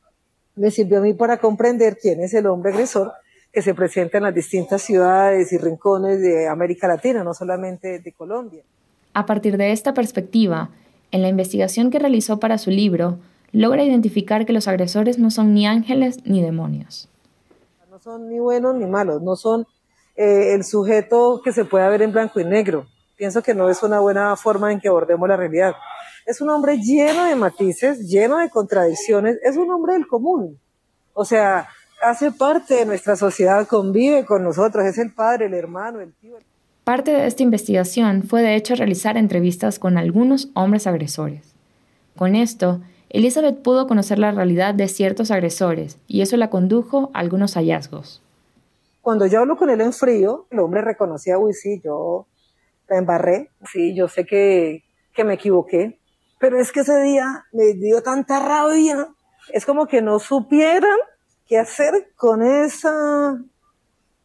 me 0.55 0.69
sirvió 0.69 0.99
a 0.99 1.01
mí 1.01 1.13
para 1.13 1.37
comprender 1.37 1.97
quién 1.97 2.21
es 2.21 2.33
el 2.33 2.47
hombre 2.47 2.71
agresor 2.71 3.13
que 3.51 3.61
se 3.61 3.73
presenta 3.73 4.17
en 4.17 4.23
las 4.23 4.35
distintas 4.35 4.81
ciudades 4.81 5.51
y 5.51 5.57
rincones 5.57 6.21
de 6.21 6.47
América 6.47 6.87
Latina, 6.87 7.23
no 7.23 7.33
solamente 7.33 7.99
de 7.99 8.11
Colombia. 8.13 8.63
A 9.13 9.25
partir 9.25 9.57
de 9.57 9.71
esta 9.71 9.93
perspectiva, 9.93 10.69
en 11.11 11.21
la 11.21 11.27
investigación 11.27 11.91
que 11.91 11.99
realizó 11.99 12.39
para 12.39 12.57
su 12.57 12.69
libro, 12.69 13.19
logra 13.51 13.83
identificar 13.83 14.45
que 14.45 14.53
los 14.53 14.67
agresores 14.67 15.19
no 15.19 15.29
son 15.31 15.53
ni 15.53 15.67
ángeles 15.67 16.19
ni 16.25 16.41
demonios. 16.41 17.09
No 17.89 17.99
son 17.99 18.29
ni 18.29 18.39
buenos 18.39 18.75
ni 18.75 18.85
malos, 18.85 19.21
no 19.21 19.35
son 19.35 19.67
eh, 20.15 20.53
el 20.53 20.63
sujeto 20.63 21.41
que 21.43 21.51
se 21.51 21.65
puede 21.65 21.89
ver 21.89 22.01
en 22.01 22.13
blanco 22.13 22.39
y 22.39 22.45
negro. 22.45 22.85
Pienso 23.17 23.43
que 23.43 23.53
no 23.53 23.69
es 23.69 23.83
una 23.83 23.99
buena 23.99 24.35
forma 24.37 24.71
en 24.71 24.79
que 24.79 24.87
abordemos 24.87 25.27
la 25.27 25.35
realidad. 25.35 25.75
Es 26.25 26.39
un 26.39 26.49
hombre 26.49 26.77
lleno 26.77 27.25
de 27.25 27.35
matices, 27.35 28.07
lleno 28.07 28.37
de 28.37 28.49
contradicciones, 28.49 29.37
es 29.43 29.57
un 29.57 29.69
hombre 29.71 29.93
del 29.93 30.07
común. 30.07 30.57
O 31.13 31.25
sea, 31.25 31.67
hace 32.01 32.31
parte 32.31 32.75
de 32.75 32.85
nuestra 32.85 33.15
sociedad, 33.15 33.67
convive 33.67 34.25
con 34.25 34.43
nosotros, 34.43 34.85
es 34.85 34.97
el 34.97 35.11
padre, 35.11 35.45
el 35.45 35.53
hermano, 35.53 36.01
el 36.01 36.13
tío. 36.13 36.37
Parte 36.83 37.11
de 37.11 37.27
esta 37.27 37.43
investigación 37.43 38.23
fue 38.23 38.41
de 38.41 38.55
hecho 38.55 38.75
realizar 38.75 39.17
entrevistas 39.17 39.79
con 39.79 39.97
algunos 39.97 40.49
hombres 40.55 40.87
agresores. 40.87 41.53
Con 42.15 42.35
esto, 42.35 42.81
Elizabeth 43.09 43.61
pudo 43.61 43.87
conocer 43.87 44.19
la 44.19 44.31
realidad 44.31 44.73
de 44.73 44.87
ciertos 44.87 45.31
agresores 45.31 45.97
y 46.07 46.21
eso 46.21 46.37
la 46.37 46.49
condujo 46.49 47.11
a 47.13 47.19
algunos 47.19 47.55
hallazgos. 47.55 48.21
Cuando 49.01 49.25
yo 49.25 49.39
hablo 49.39 49.57
con 49.57 49.69
él 49.69 49.81
en 49.81 49.93
frío, 49.93 50.47
el 50.49 50.59
hombre 50.59 50.81
reconocía, 50.81 51.37
uy, 51.37 51.53
sí, 51.53 51.81
yo 51.83 52.27
la 52.87 52.97
embarré, 52.97 53.49
sí, 53.71 53.95
yo 53.95 54.07
sé 54.07 54.25
que, 54.25 54.83
que 55.13 55.23
me 55.23 55.35
equivoqué, 55.35 55.99
pero 56.39 56.59
es 56.59 56.71
que 56.71 56.81
ese 56.81 57.01
día 57.01 57.45
me 57.51 57.73
dio 57.73 58.01
tanta 58.01 58.39
rabia, 58.39 59.07
es 59.53 59.65
como 59.65 59.87
que 59.87 60.01
no 60.01 60.19
supieran 60.19 60.97
qué 61.51 61.59
hacer 61.59 62.13
con 62.15 62.43
esa, 62.43 63.37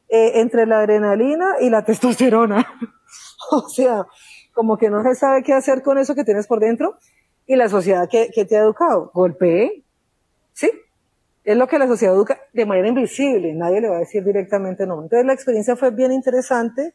eh, 0.09 0.31
entre 0.35 0.65
la 0.65 0.79
adrenalina 0.79 1.57
y 1.61 1.71
la 1.71 1.85
testosterona. 1.85 2.65
o 3.51 3.69
sea, 3.69 4.07
como 4.55 4.79
que 4.79 4.91
no 4.91 5.03
se 5.03 5.17
sabe 5.17 5.43
qué 5.43 5.53
hacer 5.53 5.83
con 5.83 5.99
eso 5.99 6.15
que 6.15 6.23
tienes 6.23 6.47
por 6.47 6.61
dentro 6.61 6.99
y 7.45 7.57
la 7.57 7.69
sociedad 7.69 8.09
que, 8.09 8.29
te 8.29 8.57
ha 8.57 8.61
educado. 8.61 9.11
Golpee, 9.13 9.83
¿sí? 10.53 10.71
Es 11.43 11.57
lo 11.57 11.67
que 11.67 11.81
la 11.81 11.89
sociedad 11.89 12.15
educa 12.15 12.39
de 12.53 12.65
manera 12.65 12.87
invisible, 12.87 13.53
nadie 13.55 13.81
le 13.81 13.89
va 13.89 13.97
a 13.97 14.01
decir 14.01 14.23
directamente 14.23 14.87
no. 14.87 15.03
Entonces 15.03 15.27
la 15.27 15.33
experiencia 15.33 15.75
fue 15.75 15.91
bien 15.91 16.13
interesante 16.13 16.95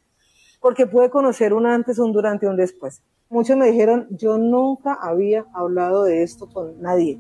porque 0.61 0.87
pude 0.87 1.09
conocer 1.09 1.51
un 1.53 1.65
antes, 1.65 1.99
un 1.99 2.13
durante 2.13 2.47
un 2.47 2.55
después. 2.55 3.01
Muchos 3.27 3.57
me 3.57 3.69
dijeron, 3.69 4.07
yo 4.11 4.37
nunca 4.37 4.93
había 4.93 5.43
hablado 5.53 6.05
de 6.05 6.23
esto 6.23 6.47
con 6.47 6.81
nadie. 6.81 7.19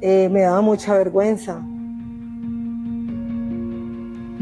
Eh, 0.00 0.28
me 0.28 0.40
daba 0.40 0.60
mucha 0.60 0.98
vergüenza. 0.98 1.62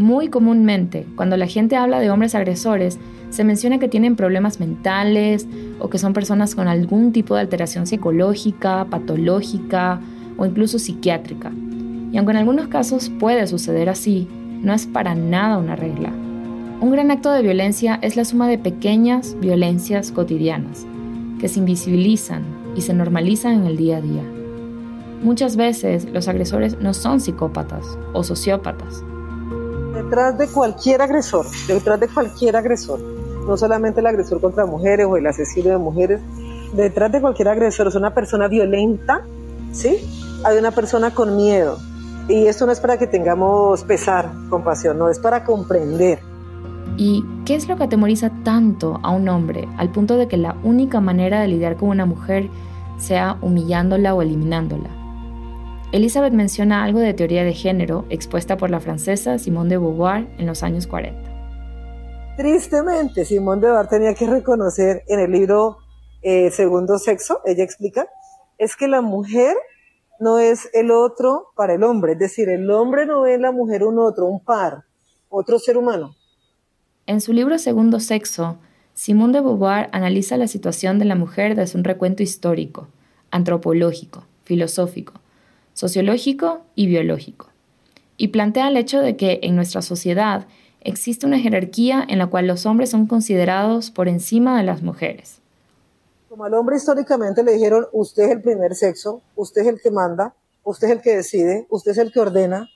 Muy 0.01 0.29
comúnmente, 0.29 1.07
cuando 1.15 1.37
la 1.37 1.47
gente 1.47 1.77
habla 1.77 2.01
de 2.01 2.11
hombres 2.11 2.35
agresores, 2.35 2.99
se 3.29 3.45
menciona 3.45 3.79
que 3.79 3.87
tienen 3.87 4.17
problemas 4.17 4.59
mentales 4.59 5.47
o 5.79 5.91
que 5.91 5.99
son 5.99 6.15
personas 6.15 6.55
con 6.55 6.69
algún 6.69 7.13
tipo 7.13 7.35
de 7.35 7.43
alteración 7.43 7.87
psicológica, 7.87 8.87
patológica 8.89 10.01
o 10.39 10.47
incluso 10.47 10.79
psiquiátrica. 10.79 11.53
Y 12.13 12.17
aunque 12.17 12.33
en 12.33 12.39
algunos 12.39 12.69
casos 12.69 13.11
puede 13.21 13.47
suceder 13.47 13.91
así, 13.91 14.27
no 14.63 14.73
es 14.73 14.87
para 14.87 15.15
nada 15.15 15.59
una 15.59 15.77
regla. 15.77 16.09
Un 16.81 16.91
gran 16.91 17.11
acto 17.11 17.31
de 17.31 17.43
violencia 17.43 17.99
es 18.01 18.17
la 18.17 18.25
suma 18.25 18.49
de 18.49 18.57
pequeñas 18.57 19.37
violencias 19.39 20.13
cotidianas 20.13 20.87
que 21.39 21.49
se 21.49 21.59
invisibilizan 21.59 22.43
y 22.75 22.81
se 22.81 22.95
normalizan 22.95 23.53
en 23.53 23.67
el 23.67 23.77
día 23.77 23.99
a 23.99 24.01
día. 24.01 24.23
Muchas 25.23 25.57
veces 25.57 26.09
los 26.11 26.27
agresores 26.27 26.79
no 26.81 26.95
son 26.95 27.21
psicópatas 27.21 27.85
o 28.15 28.25
sociópatas. 28.25 29.05
Detrás 29.95 30.39
de 30.39 30.49
cualquier 30.49 31.03
agresor, 31.03 31.47
detrás 31.67 31.99
de 32.01 32.09
cualquier 32.09 32.57
agresor, 32.57 33.01
no 33.01 33.57
solamente 33.57 34.01
el 34.01 34.07
agresor 34.07 34.41
contra 34.41 34.67
mujeres 34.67 35.07
o 35.07 35.17
el 35.17 35.27
asesino 35.27 35.71
de 35.71 35.79
mujeres, 35.79 36.21
detrás 36.75 37.11
de 37.11 37.21
cualquier 37.21 37.49
agresor 37.49 37.89
es 37.89 37.95
una 37.95 38.15
persona 38.15 38.49
violenta, 38.49 39.25
¿sí? 39.73 39.99
Hay 40.45 40.57
una 40.59 40.71
persona 40.71 41.13
con 41.13 41.37
miedo. 41.37 41.79
Y 42.29 42.47
esto 42.47 42.67
no 42.67 42.73
es 42.73 42.81
para 42.81 42.97
que 42.99 43.07
tengamos 43.07 43.83
pesar, 43.85 44.31
compasión, 44.49 44.99
no, 44.99 45.09
es 45.09 45.19
para 45.19 45.45
comprender. 45.45 46.21
¿Y 46.97 47.25
qué 47.45 47.55
es 47.55 47.69
lo 47.69 47.77
que 47.77 47.85
atemoriza 47.85 48.31
tanto 48.45 49.01
a 49.03 49.11
un 49.11 49.29
hombre 49.29 49.69
al 49.79 49.91
punto 49.91 50.17
de 50.17 50.29
que 50.29 50.37
la 50.37 50.57
única 50.63 51.01
manera 51.01 51.41
de 51.41 51.49
lidiar 51.49 51.77
con 51.77 51.89
una 51.89 52.07
mujer 52.07 52.49
sea 52.99 53.37
humillándola 53.41 54.15
o 54.15 54.23
eliminándola? 54.23 55.00
Elizabeth 55.93 56.33
menciona 56.33 56.85
algo 56.85 57.01
de 57.01 57.15
teoría 57.15 57.43
de 57.43 57.53
género 57.53 58.05
expuesta 58.11 58.57
por 58.57 58.71
la 58.71 58.79
francesa 58.79 59.39
Simone 59.39 59.71
de 59.71 59.79
Beauvoir 59.79 60.29
en 60.39 60.47
los 60.47 60.63
años 60.63 60.87
40. 60.87 61.19
Tristemente, 62.37 63.25
Simón 63.25 63.61
de 63.61 63.71
Bar 63.71 63.89
tenía 63.89 64.15
que 64.15 64.27
reconocer 64.27 65.03
en 65.09 65.19
el 65.19 65.33
libro 65.33 65.79
eh, 66.23 66.53
Segundo 66.53 66.97
Sexo, 66.99 67.41
ella 67.45 67.65
explica, 67.65 68.07
es 68.57 68.77
que 68.77 68.87
la 68.87 69.01
mujer 69.01 69.57
no 70.21 70.39
es 70.39 70.69
el 70.75 70.93
otro 70.93 71.49
para 71.57 71.75
el 71.75 71.83
hombre, 71.83 72.13
es 72.13 72.19
decir, 72.21 72.49
el 72.49 72.71
hombre 72.71 73.05
no 73.05 73.23
ve 73.23 73.35
en 73.35 73.43
la 73.43 73.51
mujer 73.51 73.83
un 73.83 73.99
otro, 73.99 74.27
un 74.27 74.45
par, 74.45 74.85
otro 75.29 75.59
ser 75.59 75.77
humano. 75.77 76.15
En 77.07 77.21
su 77.21 77.33
libro 77.33 77.59
Segundo 77.59 77.99
Sexo, 77.99 78.59
Simón 78.95 79.33
de 79.33 79.41
Beauvoir 79.41 79.89
analiza 79.93 80.37
la 80.37 80.47
situación 80.47 81.01
de 81.01 81.07
la 81.07 81.17
mujer 81.17 81.57
desde 81.57 81.77
un 81.77 81.85
recuento 81.85 82.23
histórico, 82.23 82.87
antropológico, 83.33 84.25
filosófico, 84.45 85.20
sociológico 85.81 86.61
y 86.75 86.89
biológico, 86.89 87.47
y 88.19 88.29
plantea 88.29 88.69
el 88.69 88.77
hecho 88.77 89.01
de 89.01 89.17
que 89.17 89.41
en 89.43 89.57
nuestra 89.57 89.81
sociedad 89.81 90.47
existe 90.83 91.25
una 91.25 91.39
jerarquía 91.39 92.05
en 92.07 92.19
la 92.19 92.27
cual 92.27 92.47
los 92.47 92.67
hombres 92.67 92.91
son 92.91 93.07
considerados 93.07 93.91
por 93.91 94.07
encima 94.07 94.59
de 94.59 94.63
las 94.63 94.83
mujeres. 94.83 95.41
Como 96.29 96.45
al 96.45 96.53
hombre 96.53 96.77
históricamente 96.77 97.43
le 97.43 97.53
dijeron, 97.53 97.87
usted 97.93 98.25
es 98.25 98.31
el 98.33 98.43
primer 98.43 98.75
sexo, 98.75 99.23
usted 99.37 99.63
es 99.63 99.69
el 99.69 99.81
que 99.81 99.91
manda, 99.91 100.35
usted 100.65 100.89
es 100.89 100.93
el 100.93 101.01
que 101.01 101.17
decide, 101.17 101.67
usted 101.71 101.93
es 101.93 101.99
el 101.99 102.13
que 102.13 102.21
ordena, 102.21 102.69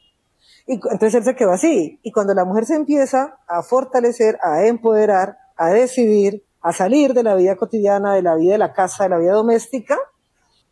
y 0.67 0.73
entonces 0.73 1.15
él 1.15 1.25
se 1.25 1.37
quedó 1.37 1.53
así. 1.53 2.01
Y 2.03 2.11
cuando 2.11 2.33
la 2.33 2.47
mujer 2.47 2.65
se 2.65 2.75
empieza 2.75 3.37
a 3.47 3.63
fortalecer, 3.63 4.39
a 4.43 4.67
empoderar, 4.67 5.37
a 5.59 5.69
decidir, 5.69 6.43
a 6.63 6.73
salir 6.73 7.13
de 7.13 7.23
la 7.23 7.35
vida 7.35 7.55
cotidiana, 7.57 8.15
de 8.15 8.23
la 8.23 8.35
vida 8.35 8.53
de 8.53 8.59
la 8.59 8.73
casa, 8.73 9.05
de 9.05 9.11
la 9.11 9.19
vida 9.19 9.33
doméstica, 9.33 9.99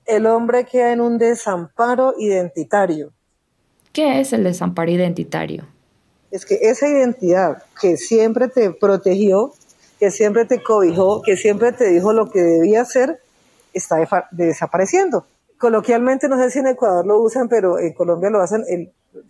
el 0.06 0.26
hombre 0.26 0.64
queda 0.64 0.92
en 0.92 1.00
un 1.00 1.18
desamparo 1.18 2.14
identitario. 2.18 3.12
¿Qué 3.92 4.20
es 4.20 4.32
el 4.32 4.44
desamparo 4.44 4.90
identitario? 4.90 5.66
Es 6.30 6.46
que 6.46 6.58
esa 6.62 6.88
identidad 6.88 7.62
que 7.80 7.96
siempre 7.96 8.48
te 8.48 8.70
protegió, 8.70 9.52
que 9.98 10.10
siempre 10.10 10.46
te 10.46 10.62
cobijó, 10.62 11.22
que 11.22 11.36
siempre 11.36 11.72
te 11.72 11.90
dijo 11.90 12.12
lo 12.12 12.30
que 12.30 12.40
debía 12.40 12.82
hacer, 12.82 13.20
está 13.74 13.96
desapareciendo. 14.30 15.26
Coloquialmente, 15.58 16.28
no 16.28 16.38
sé 16.38 16.50
si 16.50 16.58
en 16.58 16.68
Ecuador 16.68 17.06
lo 17.06 17.20
usan, 17.20 17.48
pero 17.48 17.78
en 17.78 17.92
Colombia 17.92 18.30
lo 18.30 18.40
hacen, 18.40 18.64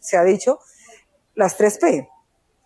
se 0.00 0.16
ha 0.16 0.24
dicho, 0.24 0.60
las 1.34 1.56
tres 1.56 1.78
P. 1.78 2.08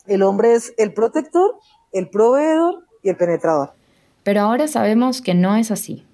El 0.06 0.22
hombre 0.22 0.54
es 0.54 0.74
el 0.76 0.92
protector, 0.92 1.56
el 1.92 2.08
proveedor 2.08 2.84
y 3.02 3.08
el 3.08 3.16
penetrador. 3.16 3.72
Pero 4.22 4.42
ahora 4.42 4.68
sabemos 4.68 5.22
que 5.22 5.34
no 5.34 5.56
es 5.56 5.70
así, 5.70 6.04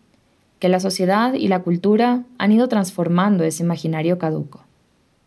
que 0.62 0.68
la 0.68 0.78
sociedad 0.78 1.34
y 1.34 1.48
la 1.48 1.64
cultura 1.64 2.22
han 2.38 2.52
ido 2.52 2.68
transformando 2.68 3.42
ese 3.42 3.64
imaginario 3.64 4.16
caduco. 4.16 4.60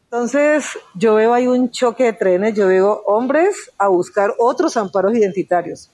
Entonces, 0.06 0.66
yo 0.94 1.16
veo 1.16 1.34
ahí 1.34 1.46
un 1.46 1.72
choque 1.72 2.06
de 2.06 2.14
trenes, 2.14 2.54
yo 2.54 2.68
veo 2.68 3.02
hombres 3.06 3.70
a 3.78 3.90
buscar 3.90 4.34
otros 4.40 4.78
amparos 4.78 5.14
identitarios. 5.14 5.92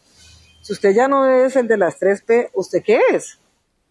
Si 0.62 0.74
usted 0.74 0.94
ya 0.94 1.08
no 1.08 1.26
es 1.28 1.56
el 1.56 1.68
de 1.68 1.76
las 1.76 2.00
3P, 2.00 2.52
¿usted 2.54 2.84
qué 2.86 3.00
es? 3.16 3.40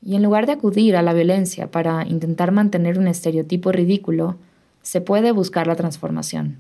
Y 0.00 0.14
en 0.14 0.23
lugar 0.23 0.47
de 0.47 0.52
acudir 0.52 0.95
a 0.95 1.02
la 1.02 1.14
violencia 1.14 1.69
para 1.69 2.07
intentar 2.07 2.52
mantener 2.52 2.97
un 2.97 3.09
estereotipo 3.09 3.73
ridículo, 3.73 4.37
se 4.83 5.00
puede 5.00 5.33
buscar 5.33 5.66
la 5.66 5.75
transformación. 5.75 6.59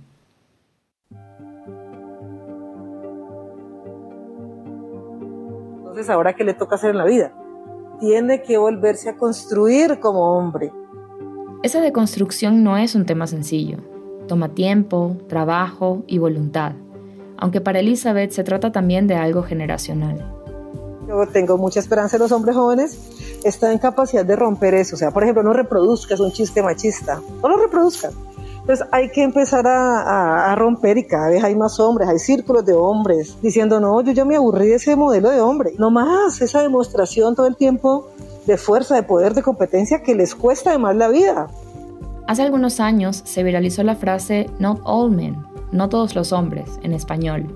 Entonces, 5.78 6.10
¿ahora 6.10 6.34
qué 6.34 6.42
le 6.42 6.54
toca 6.54 6.74
hacer 6.74 6.90
en 6.90 6.98
la 6.98 7.04
vida? 7.04 7.32
Tiene 8.00 8.42
que 8.42 8.56
volverse 8.56 9.10
a 9.10 9.16
construir 9.16 10.00
como 10.00 10.36
hombre. 10.36 10.72
Esa 11.62 11.82
deconstrucción 11.82 12.64
no 12.64 12.78
es 12.78 12.94
un 12.94 13.04
tema 13.04 13.26
sencillo. 13.26 13.76
Toma 14.26 14.54
tiempo, 14.54 15.18
trabajo 15.28 16.02
y 16.06 16.16
voluntad, 16.18 16.72
aunque 17.36 17.60
para 17.60 17.80
Elizabeth 17.80 18.30
se 18.30 18.44
trata 18.44 18.72
también 18.72 19.06
de 19.06 19.16
algo 19.16 19.42
generacional. 19.42 20.34
Yo 21.06 21.26
tengo 21.30 21.58
mucha 21.58 21.80
esperanza 21.80 22.16
en 22.16 22.22
los 22.22 22.32
hombres 22.32 22.56
jóvenes, 22.56 22.98
están 23.44 23.72
en 23.72 23.78
capacidad 23.78 24.24
de 24.24 24.36
romper 24.36 24.74
eso. 24.74 24.94
O 24.96 24.98
sea, 24.98 25.10
por 25.10 25.22
ejemplo, 25.22 25.42
no 25.42 25.52
reproduzcas 25.52 26.20
un 26.20 26.30
chiste 26.30 26.62
machista, 26.62 27.20
no 27.42 27.48
lo 27.48 27.56
reproduzcan. 27.56 28.12
Entonces 28.60 28.86
hay 28.92 29.10
que 29.10 29.22
empezar 29.22 29.66
a, 29.66 30.54
romper 30.56 30.98
y 30.98 31.06
cada 31.06 31.28
vez 31.28 31.42
hay 31.42 31.54
más 31.54 31.80
hombres, 31.80 32.08
hay 32.08 32.18
círculos 32.18 32.64
de 32.66 32.74
hombres 32.74 33.36
diciendo, 33.42 33.80
no, 33.80 34.00
yo 34.02 34.12
ya 34.12 34.24
me 34.24 34.36
aburrí 34.36 34.68
de 34.68 34.74
ese 34.76 34.96
modelo 34.96 35.30
de 35.30 35.40
hombre. 35.40 35.72
No 35.78 35.90
más, 35.90 36.40
esa 36.40 36.62
demostración 36.62 37.34
todo 37.34 37.46
el 37.46 37.56
tiempo 37.56 38.08
de 38.46 38.56
fuerza, 38.56 38.94
de 38.94 39.02
poder, 39.02 39.34
de 39.34 39.42
competencia 39.42 40.02
que 40.02 40.14
les 40.14 40.34
cuesta 40.34 40.70
además 40.70 40.96
la 40.96 41.08
vida. 41.08 41.48
Hace 42.26 42.42
algunos 42.42 42.80
años 42.80 43.22
se 43.24 43.42
viralizó 43.42 43.82
la 43.82 43.96
frase 43.96 44.48
Not 44.58 44.80
all 44.84 45.10
men, 45.10 45.36
no 45.72 45.88
todos 45.88 46.14
los 46.14 46.32
hombres, 46.32 46.78
en 46.82 46.92
español, 46.92 47.46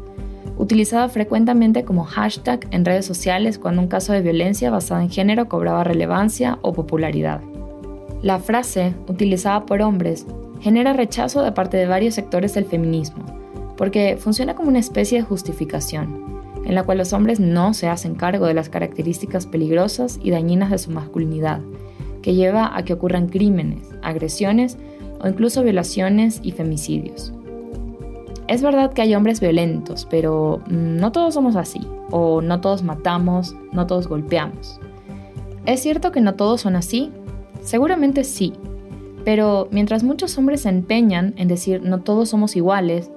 utilizada 0.58 1.08
frecuentemente 1.08 1.84
como 1.84 2.04
hashtag 2.04 2.66
en 2.70 2.84
redes 2.84 3.06
sociales 3.06 3.58
cuando 3.58 3.82
un 3.82 3.88
caso 3.88 4.12
de 4.12 4.22
violencia 4.22 4.70
basada 4.70 5.02
en 5.02 5.10
género 5.10 5.48
cobraba 5.48 5.84
relevancia 5.84 6.58
o 6.62 6.72
popularidad. 6.72 7.40
La 8.22 8.38
frase, 8.38 8.94
utilizada 9.06 9.66
por 9.66 9.82
hombres, 9.82 10.26
genera 10.64 10.94
rechazo 10.94 11.42
de 11.42 11.52
parte 11.52 11.76
de 11.76 11.86
varios 11.86 12.14
sectores 12.14 12.54
del 12.54 12.64
feminismo, 12.64 13.22
porque 13.76 14.16
funciona 14.18 14.54
como 14.54 14.70
una 14.70 14.78
especie 14.78 15.18
de 15.18 15.24
justificación, 15.24 16.40
en 16.64 16.74
la 16.74 16.84
cual 16.84 16.96
los 16.96 17.12
hombres 17.12 17.38
no 17.38 17.74
se 17.74 17.86
hacen 17.86 18.14
cargo 18.14 18.46
de 18.46 18.54
las 18.54 18.70
características 18.70 19.44
peligrosas 19.44 20.18
y 20.22 20.30
dañinas 20.30 20.70
de 20.70 20.78
su 20.78 20.90
masculinidad, 20.90 21.60
que 22.22 22.32
lleva 22.32 22.74
a 22.74 22.82
que 22.82 22.94
ocurran 22.94 23.28
crímenes, 23.28 23.90
agresiones 24.00 24.78
o 25.20 25.28
incluso 25.28 25.62
violaciones 25.62 26.40
y 26.42 26.52
femicidios. 26.52 27.34
Es 28.48 28.62
verdad 28.62 28.94
que 28.94 29.02
hay 29.02 29.14
hombres 29.14 29.40
violentos, 29.40 30.06
pero 30.08 30.62
no 30.70 31.12
todos 31.12 31.34
somos 31.34 31.56
así, 31.56 31.86
o 32.10 32.40
no 32.40 32.62
todos 32.62 32.82
matamos, 32.82 33.54
no 33.72 33.86
todos 33.86 34.08
golpeamos. 34.08 34.80
¿Es 35.66 35.80
cierto 35.82 36.10
que 36.10 36.22
no 36.22 36.36
todos 36.36 36.62
son 36.62 36.74
así? 36.74 37.12
Seguramente 37.60 38.24
sí, 38.24 38.54
pero 39.24 39.68
mientras 39.70 40.02
muchos 40.02 40.36
hombres 40.38 40.62
se 40.62 40.68
empeñan 40.68 41.34
en 41.36 41.48
decir 41.48 41.82
no 41.82 42.02
todos 42.02 42.28
somos 42.28 42.56
iguales, 42.56 43.10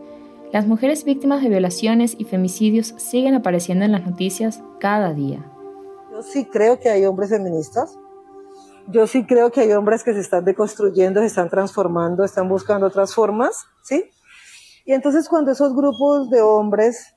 las 0.52 0.66
mujeres 0.66 1.04
víctimas 1.04 1.42
de 1.42 1.50
violaciones 1.50 2.16
y 2.18 2.24
femicidios 2.24 2.94
siguen 2.98 3.36
apareciendo 3.36 3.84
en 3.84 3.92
las 3.92 4.06
noticias 4.06 4.62
cada 4.80 5.14
día. 5.14 5.46
Yo 6.12 6.24
sí 6.24 6.46
creo 6.46 6.80
que 6.80 6.90
hay 6.90 7.06
hombres 7.06 7.30
feministas. 7.30 7.98
Yo 8.88 9.06
sí 9.06 9.26
creo 9.26 9.52
que 9.52 9.60
hay 9.60 9.74
hombres 9.74 10.06
que 10.06 10.14
se 10.14 10.22
están 10.22 10.46
deconstruyendo, 10.46 11.20
se 11.20 11.26
están 11.26 11.50
transformando, 11.50 12.24
están 12.24 12.48
buscando 12.48 12.88
otras 12.88 13.14
formas, 13.14 13.66
¿sí? 13.84 14.10
Y 14.86 14.94
entonces 14.94 15.28
cuando 15.28 15.52
esos 15.52 15.76
grupos 15.76 16.30
de 16.30 16.42
hombres 16.42 17.14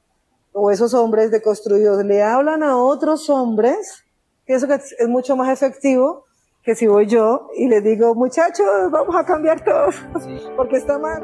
o 0.52 0.72
esos 0.72 0.92
hombres 0.94 1.30
deconstruidos 1.30 2.04
le 2.04 2.24
hablan 2.24 2.64
a 2.64 2.76
otros 2.76 3.30
hombres, 3.30 4.04
pienso 4.44 4.66
que 4.66 4.74
es 4.74 5.08
mucho 5.08 5.36
más 5.36 5.48
efectivo 5.50 6.24
que 6.62 6.74
si 6.74 6.86
voy 6.86 7.06
yo 7.06 7.48
y 7.56 7.68
le 7.68 7.80
digo, 7.80 8.14
muchachos, 8.14 8.66
vamos 8.90 9.16
a 9.16 9.24
cambiar 9.24 9.64
todo, 9.64 9.88
porque 10.56 10.76
está 10.76 10.98
mal. 10.98 11.22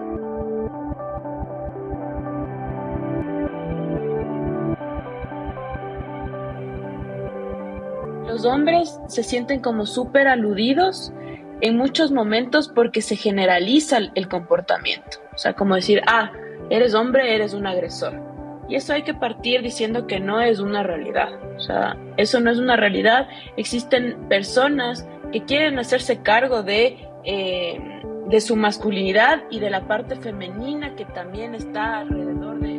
Los 8.27 8.45
hombres 8.45 9.01
se 9.09 9.23
sienten 9.23 9.61
como 9.61 9.87
súper 9.87 10.29
aludidos 10.29 11.13
en 11.61 11.77
muchos 11.77 12.13
momentos 12.13 12.69
porque 12.69 13.01
se 13.01 13.17
generaliza 13.17 13.99
el 14.15 14.29
comportamiento. 14.29 15.19
O 15.35 15.39
sea, 15.39 15.55
como 15.55 15.75
decir, 15.75 16.03
ah, 16.07 16.33
eres 16.69 16.95
hombre, 16.95 17.35
eres 17.35 17.55
un 17.55 17.67
agresor. 17.67 18.21
Y 18.69 18.75
eso 18.75 18.93
hay 18.93 19.03
que 19.03 19.15
partir 19.15 19.63
diciendo 19.63 20.07
que 20.07 20.19
no 20.19 20.41
es 20.41 20.59
una 20.59 20.83
realidad. 20.83 21.29
O 21.57 21.61
sea, 21.61 21.97
eso 22.17 22.41
no 22.41 22.51
es 22.51 22.59
una 22.59 22.77
realidad. 22.77 23.29
Existen 23.57 24.29
personas 24.29 25.07
que 25.33 25.45
quieren 25.45 25.79
hacerse 25.79 26.19
cargo 26.19 26.63
de, 26.63 26.99
eh, 27.25 27.81
de 28.29 28.41
su 28.41 28.57
masculinidad 28.57 29.43
y 29.51 29.61
de 29.61 29.71
la 29.71 29.87
parte 29.87 30.17
femenina 30.17 30.95
que 30.97 31.05
también 31.05 31.55
está 31.55 31.99
alrededor 32.01 32.61
de... 32.61 32.77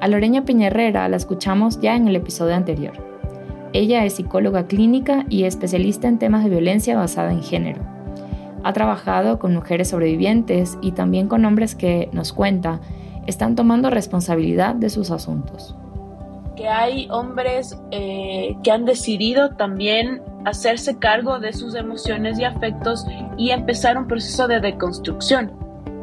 A 0.00 0.08
Loreña 0.08 0.44
Piñerrera 0.44 1.08
la 1.08 1.16
escuchamos 1.16 1.80
ya 1.80 1.94
en 1.94 2.08
el 2.08 2.16
episodio 2.16 2.54
anterior. 2.54 2.94
Ella 3.72 4.04
es 4.04 4.14
psicóloga 4.14 4.66
clínica 4.66 5.26
y 5.28 5.44
especialista 5.44 6.08
en 6.08 6.18
temas 6.18 6.42
de 6.42 6.50
violencia 6.50 6.96
basada 6.96 7.32
en 7.32 7.42
género. 7.42 7.82
Ha 8.64 8.72
trabajado 8.72 9.38
con 9.38 9.54
mujeres 9.54 9.88
sobrevivientes 9.88 10.76
y 10.82 10.92
también 10.92 11.28
con 11.28 11.44
hombres 11.44 11.74
que, 11.74 12.08
nos 12.12 12.32
cuenta, 12.32 12.80
están 13.26 13.54
tomando 13.54 13.90
responsabilidad 13.90 14.74
de 14.74 14.90
sus 14.90 15.10
asuntos. 15.10 15.76
Que 16.60 16.68
hay 16.68 17.08
hombres 17.10 17.74
eh, 17.90 18.54
que 18.62 18.70
han 18.70 18.84
decidido 18.84 19.56
también 19.56 20.20
hacerse 20.44 20.98
cargo 20.98 21.38
de 21.38 21.54
sus 21.54 21.74
emociones 21.74 22.38
y 22.38 22.44
afectos 22.44 23.06
y 23.38 23.48
empezar 23.48 23.96
un 23.96 24.06
proceso 24.06 24.46
de 24.46 24.60
deconstrucción, 24.60 25.52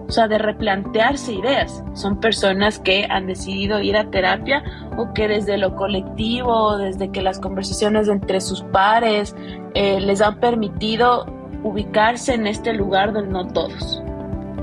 o 0.08 0.12
sea, 0.12 0.28
de 0.28 0.40
replantearse 0.40 1.34
ideas. 1.34 1.84
Son 1.94 2.20
personas 2.20 2.80
que 2.80 3.06
han 3.08 3.28
decidido 3.28 3.82
ir 3.82 3.98
a 3.98 4.10
terapia 4.10 4.64
o 4.98 5.14
que 5.14 5.28
desde 5.28 5.60
lo 5.60 5.76
colectivo, 5.76 6.76
desde 6.80 7.12
que 7.12 7.22
las 7.22 7.40
conversaciones 7.40 8.08
entre 8.08 8.42
sus 8.42 8.64
pares 8.64 9.36
eh, 9.76 10.00
les 10.00 10.22
han 10.22 10.40
permitido 10.40 11.28
ubicarse 11.62 12.34
en 12.34 12.48
este 12.48 12.74
lugar 12.74 13.14
del 13.14 13.30
no 13.30 13.46
todos. 13.46 14.02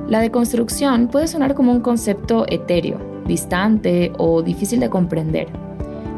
La 0.08 0.18
deconstrucción 0.18 1.06
puede 1.06 1.28
sonar 1.28 1.54
como 1.54 1.70
un 1.70 1.82
concepto 1.82 2.46
etéreo, 2.48 2.98
distante 3.26 4.10
o 4.18 4.42
difícil 4.42 4.80
de 4.80 4.90
comprender, 4.90 5.46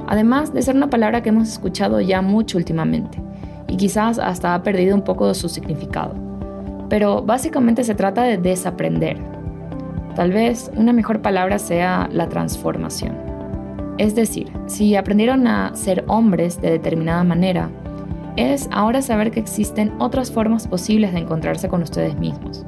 además 0.07 0.53
de 0.53 0.62
ser 0.62 0.77
una 0.77 0.90
palabra 0.90 1.23
que 1.23 1.31
hemos 1.31 1.49
escuchado 1.49 2.01
ya 2.01 2.23
mucho 2.23 2.59
últimamente 2.59 3.21
y 3.69 3.77
quizás 3.77 4.19
hasta 4.19 4.55
ha 4.55 4.62
perdido 4.62 4.95
un 4.95 5.03
poco 5.03 5.29
de 5.29 5.35
su 5.35 5.49
significado. 5.49 6.14
Pero 6.88 7.23
básicamente 7.23 7.85
se 7.85 7.95
trata 7.95 8.23
de 8.23 8.38
desaprender. 8.38 9.19
Tal 10.14 10.33
vez 10.33 10.71
una 10.77 10.92
mejor 10.92 11.21
palabra 11.21 11.59
sea 11.59 12.09
la 12.12 12.29
transformación. 12.29 13.16
Es 13.99 14.14
decir, 14.14 14.53
si 14.66 14.95
aprendieron 14.95 15.47
a 15.47 15.75
ser 15.75 16.05
hombres 16.07 16.61
de 16.61 16.71
determinada 16.71 17.25
manera, 17.25 17.71
es 18.37 18.69
ahora 18.71 19.01
saber 19.01 19.31
que 19.31 19.40
existen 19.40 19.95
otras 19.99 20.31
formas 20.31 20.69
posibles 20.69 21.12
de 21.12 21.21
encontrarse 21.21 21.69
con 21.69 21.83
ustedes 21.83 22.16
mismos, 22.19 22.64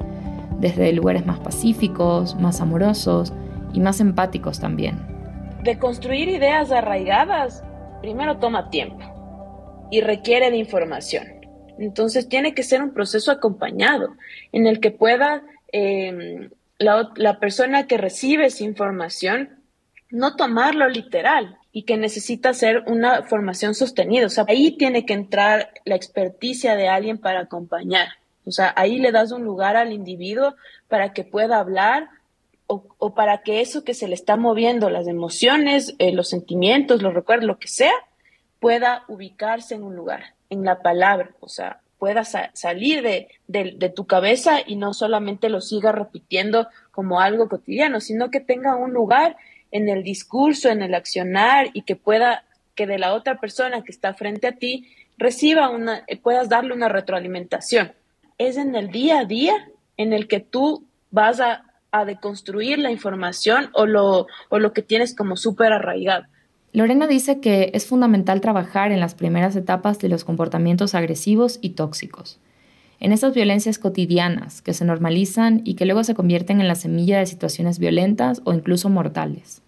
desde 0.59 0.92
lugares 0.92 1.27
más 1.27 1.38
pacíficos, 1.38 2.35
más 2.40 2.61
amorosos 2.62 3.35
y 3.74 3.81
más 3.81 4.01
empáticos 4.01 4.59
también. 4.59 5.17
De 5.68 5.78
construir 5.78 6.31
ideas 6.31 6.72
arraigadas, 6.72 7.62
primero 8.00 8.38
toma 8.38 8.70
tiempo 8.70 9.04
y 9.90 10.00
requiere 10.00 10.50
de 10.50 10.57
información. 10.57 11.26
Entonces 11.78 12.26
tiene 12.26 12.54
que 12.54 12.62
ser 12.62 12.83
un 12.83 12.94
proceso 12.94 13.31
acompañado 13.31 14.16
en 14.52 14.66
el 14.66 14.81
que 14.81 14.92
pueda 14.92 15.42
em, 15.70 16.48
la, 16.78 17.11
la 17.16 17.38
persona 17.38 17.87
que 17.87 17.98
recibe 17.98 18.46
esa 18.46 18.64
información 18.64 19.62
no 20.09 20.37
tomarlo 20.37 20.88
literal 20.88 21.59
y 21.70 21.83
que 21.83 21.98
necesita 21.98 22.48
hacer 22.48 22.85
una 22.87 23.24
formación 23.24 23.74
sostenida. 23.74 24.24
O 24.24 24.31
sea, 24.31 24.46
ahí 24.48 24.74
tiene 24.78 25.04
que 25.04 25.12
entrar 25.12 25.74
la 25.85 25.96
experticia 25.96 26.76
de 26.76 26.88
alguien 26.88 27.18
para 27.18 27.40
acompañar. 27.40 28.09
O 28.46 28.52
sea, 28.52 28.72
ahí 28.74 28.98
le 28.98 29.12
das 29.12 29.33
un 29.33 29.44
lugar 29.44 29.76
al 29.76 29.92
individuo 29.92 30.54
para 30.88 31.12
que 31.12 31.24
pueda 31.24 31.59
hablar 31.59 32.09
o, 32.68 33.14
para 33.14 33.38
que 33.38 33.62
eso 33.62 33.83
que 33.83 33.94
se 33.94 34.09
le 34.09 34.14
está 34.14 34.37
moviendo, 34.37 34.90
las 34.90 35.09
emociones, 35.09 35.94
eh, 35.98 36.12
los 36.12 36.28
sentimientos, 36.28 37.02
los 37.02 37.14
recuerdos, 37.14 37.46
lo 37.46 37.59
que 37.59 37.68
sea, 37.68 37.94
pueda 38.61 39.04
ubicarse 39.09 39.74
en 39.74 39.83
un 39.83 39.96
lugar, 39.96 40.35
en 40.50 40.64
la 40.64 40.83
palabra, 40.83 41.31
o 41.40 41.48
sea, 41.48 41.81
pueda 41.98 42.24
salir 42.24 43.02
de, 43.02 43.28
de, 43.48 43.88
tu 43.88 44.07
cabeza 44.07 44.59
y 44.64 44.76
no 44.76 44.94
solamente 44.94 45.48
lo 45.48 45.61
siga 45.61 45.90
repitiendo 45.90 46.68
como 46.92 47.20
algo 47.20 47.48
cotidiano, 47.48 48.00
sino 48.00 48.31
que 48.31 48.40
tenga 48.40 48.76
un 48.76 48.92
lugar 48.92 49.37
en 49.72 49.88
el 49.88 50.04
discurso, 50.04 50.68
en 50.68 50.83
el 50.83 50.94
accionar 50.94 51.70
y 51.72 51.83
que 51.83 51.96
pueda, 51.96 52.44
que 52.76 52.87
de 52.87 52.98
la 52.98 53.14
otra 53.14 53.40
persona 53.40 53.83
que 53.83 53.90
está 53.90 54.14
frente 54.14 54.46
a 54.46 54.52
ti 54.52 54.88
reciba 55.16 55.70
una, 55.70 56.04
puedas 56.22 56.48
darle 56.48 56.72
una 56.72 56.88
retroalimentación. 56.88 57.92
Es 58.37 58.57
en 58.57 58.76
el 58.76 58.90
día 58.92 59.20
a 59.20 59.24
día 59.24 59.68
en 59.96 60.12
el 60.12 60.28
que 60.28 60.38
tú 60.38 60.85
vas 61.11 61.40
a, 61.40 61.64
a 61.90 62.05
deconstruir 62.05 62.79
la 62.79 62.90
información 62.90 63.70
o 63.72 63.87
lo, 63.87 64.27
o 64.48 64.59
lo 64.59 64.72
que 64.72 64.83
tienes 64.83 65.14
como 65.14 65.37
súper 65.37 65.72
arraigado. 65.72 66.24
Lorena 66.72 67.07
dice 67.07 67.40
que 67.40 67.70
es 67.72 67.87
fundamental 67.87 68.40
trabajar 68.40 68.92
en 68.92 69.01
las 69.01 69.14
primeras 69.14 69.57
etapas 69.57 69.98
de 69.98 70.09
los 70.09 70.24
comportamientos 70.24 70.94
agresivos 70.94 71.59
y 71.62 71.70
tóxicos, 71.70 72.38
en 73.01 73.12
esas 73.12 73.35
violencias 73.35 73.79
cotidianas 73.79 74.61
que 74.61 74.74
se 74.74 74.85
normalizan 74.85 75.62
y 75.64 75.74
que 75.74 75.87
luego 75.87 76.05
se 76.05 76.14
convierten 76.14 76.61
en 76.61 76.68
la 76.68 76.74
semilla 76.74 77.18
de 77.18 77.27
situaciones 77.27 77.79
violentas 77.79 78.42
o 78.44 78.53
incluso 78.53 78.90
mortales. 78.90 79.62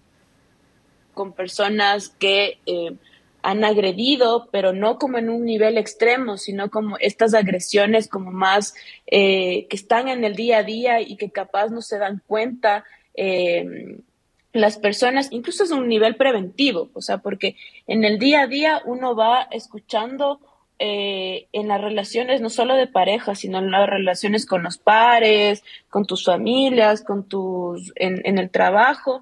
Con 1.15 1.33
personas 1.33 2.11
que 2.11 2.59
eh, 2.67 2.97
han 3.43 3.65
agredido, 3.65 4.49
pero 4.51 4.73
no 4.73 4.99
como 4.99 5.19
en 5.19 5.31
un 5.31 5.45
nivel 5.45 5.79
extremo, 5.79 6.37
sino 6.37 6.71
como 6.71 6.97
estas 6.99 7.35
agresiones 7.35 8.09
como 8.09 8.31
más 8.31 8.75
eh, 9.07 9.67
que 9.69 9.77
están 9.77 10.09
en 10.09 10.25
el 10.25 10.37
día 10.37 10.59
a 10.59 10.63
día 10.63 11.01
y 11.01 11.17
que 11.17 11.31
capaz 11.31 11.69
no 11.69 11.83
se 11.83 11.99
dan 11.99 12.23
cuenta. 12.27 12.85
Eh, 13.15 13.99
las 14.53 14.79
personas, 14.79 15.29
incluso 15.31 15.65
es 15.65 15.71
un 15.71 15.89
nivel 15.89 16.17
preventivo, 16.17 16.91
o 16.95 17.01
sea, 17.01 17.19
porque 17.19 17.57
en 17.87 18.05
el 18.05 18.19
día 18.19 18.43
a 18.43 18.47
día 18.47 18.83
uno 18.85 19.15
va 19.15 19.43
escuchando 19.51 20.41
eh, 20.79 21.47
en 21.53 21.69
las 21.69 21.81
relaciones 21.81 22.41
no 22.41 22.49
solo 22.49 22.75
de 22.75 22.87
pareja, 22.87 23.35
sino 23.35 23.59
en 23.59 23.71
las 23.71 23.89
relaciones 23.89 24.47
con 24.47 24.63
los 24.63 24.79
pares, 24.79 25.63
con 25.89 26.07
tus 26.07 26.25
familias, 26.25 27.03
con 27.03 27.29
tus, 27.29 27.93
en, 27.97 28.23
en 28.25 28.39
el 28.39 28.51
trabajo, 28.51 29.21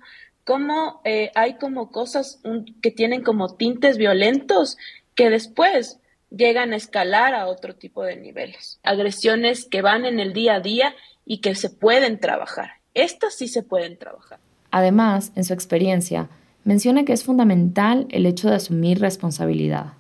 cómo 0.48 1.02
eh, 1.04 1.30
hay 1.34 1.58
como 1.58 1.90
cosas 1.90 2.40
que 2.80 2.90
tienen 2.90 3.22
como 3.22 3.54
tintes 3.56 3.98
violentos 3.98 4.78
que 5.14 5.28
después 5.28 6.00
llegan 6.30 6.72
a 6.72 6.76
escalar 6.76 7.34
a 7.34 7.48
otro 7.48 7.74
tipo 7.74 8.02
de 8.02 8.16
niveles. 8.16 8.80
Agresiones 8.82 9.66
que 9.66 9.82
van 9.82 10.06
en 10.06 10.20
el 10.20 10.32
día 10.32 10.54
a 10.54 10.60
día 10.60 10.94
y 11.26 11.42
que 11.42 11.54
se 11.54 11.68
pueden 11.68 12.18
trabajar. 12.18 12.70
Estas 12.94 13.34
sí 13.34 13.46
se 13.46 13.62
pueden 13.62 13.98
trabajar. 13.98 14.38
Además, 14.70 15.32
en 15.34 15.44
su 15.44 15.52
experiencia, 15.52 16.30
menciona 16.64 17.04
que 17.04 17.12
es 17.12 17.24
fundamental 17.24 18.06
el 18.08 18.24
hecho 18.24 18.48
de 18.48 18.54
asumir 18.54 19.00
responsabilidad. 19.00 19.92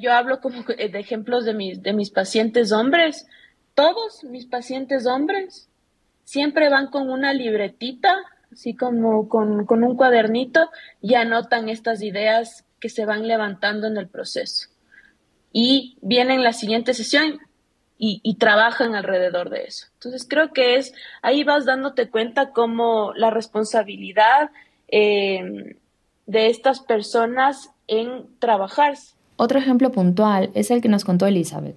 Yo 0.00 0.12
hablo 0.12 0.40
como 0.40 0.64
de 0.64 0.90
ejemplos 0.98 1.44
de 1.44 1.54
mis, 1.54 1.84
de 1.84 1.92
mis 1.92 2.10
pacientes 2.10 2.72
hombres. 2.72 3.28
Todos 3.76 4.24
mis 4.24 4.46
pacientes 4.46 5.06
hombres 5.06 5.68
siempre 6.24 6.68
van 6.68 6.88
con 6.88 7.10
una 7.10 7.32
libretita, 7.32 8.16
así 8.52 8.74
como 8.74 9.28
con, 9.28 9.66
un 9.70 9.96
cuadernito, 9.96 10.70
y 11.00 11.14
anotan 11.14 11.68
estas 11.68 12.02
ideas 12.02 12.64
que 12.80 12.88
se 12.88 13.04
van 13.04 13.28
levantando 13.28 13.86
en 13.86 13.96
el 13.96 14.08
proceso. 14.08 14.68
Y 15.52 15.98
vienen 16.00 16.42
la 16.42 16.52
siguiente 16.52 16.94
sesión 16.94 17.38
y, 17.98 18.36
trabajan 18.36 18.94
alrededor 18.94 19.50
de 19.50 19.64
eso. 19.64 19.86
Entonces 19.94 20.26
creo 20.26 20.52
que 20.54 20.76
es, 20.76 20.94
ahí 21.20 21.44
vas 21.44 21.66
dándote 21.66 22.08
cuenta 22.08 22.52
cómo 22.52 23.12
la 23.14 23.30
responsabilidad 23.30 24.50
eh, 24.88 25.76
de 26.26 26.46
estas 26.46 26.80
personas 26.80 27.70
en 27.88 28.26
trabajar. 28.38 28.94
Otro 29.36 29.58
ejemplo 29.58 29.90
puntual 29.92 30.50
es 30.54 30.70
el 30.70 30.80
que 30.80 30.88
nos 30.88 31.04
contó 31.04 31.26
Elizabeth, 31.26 31.76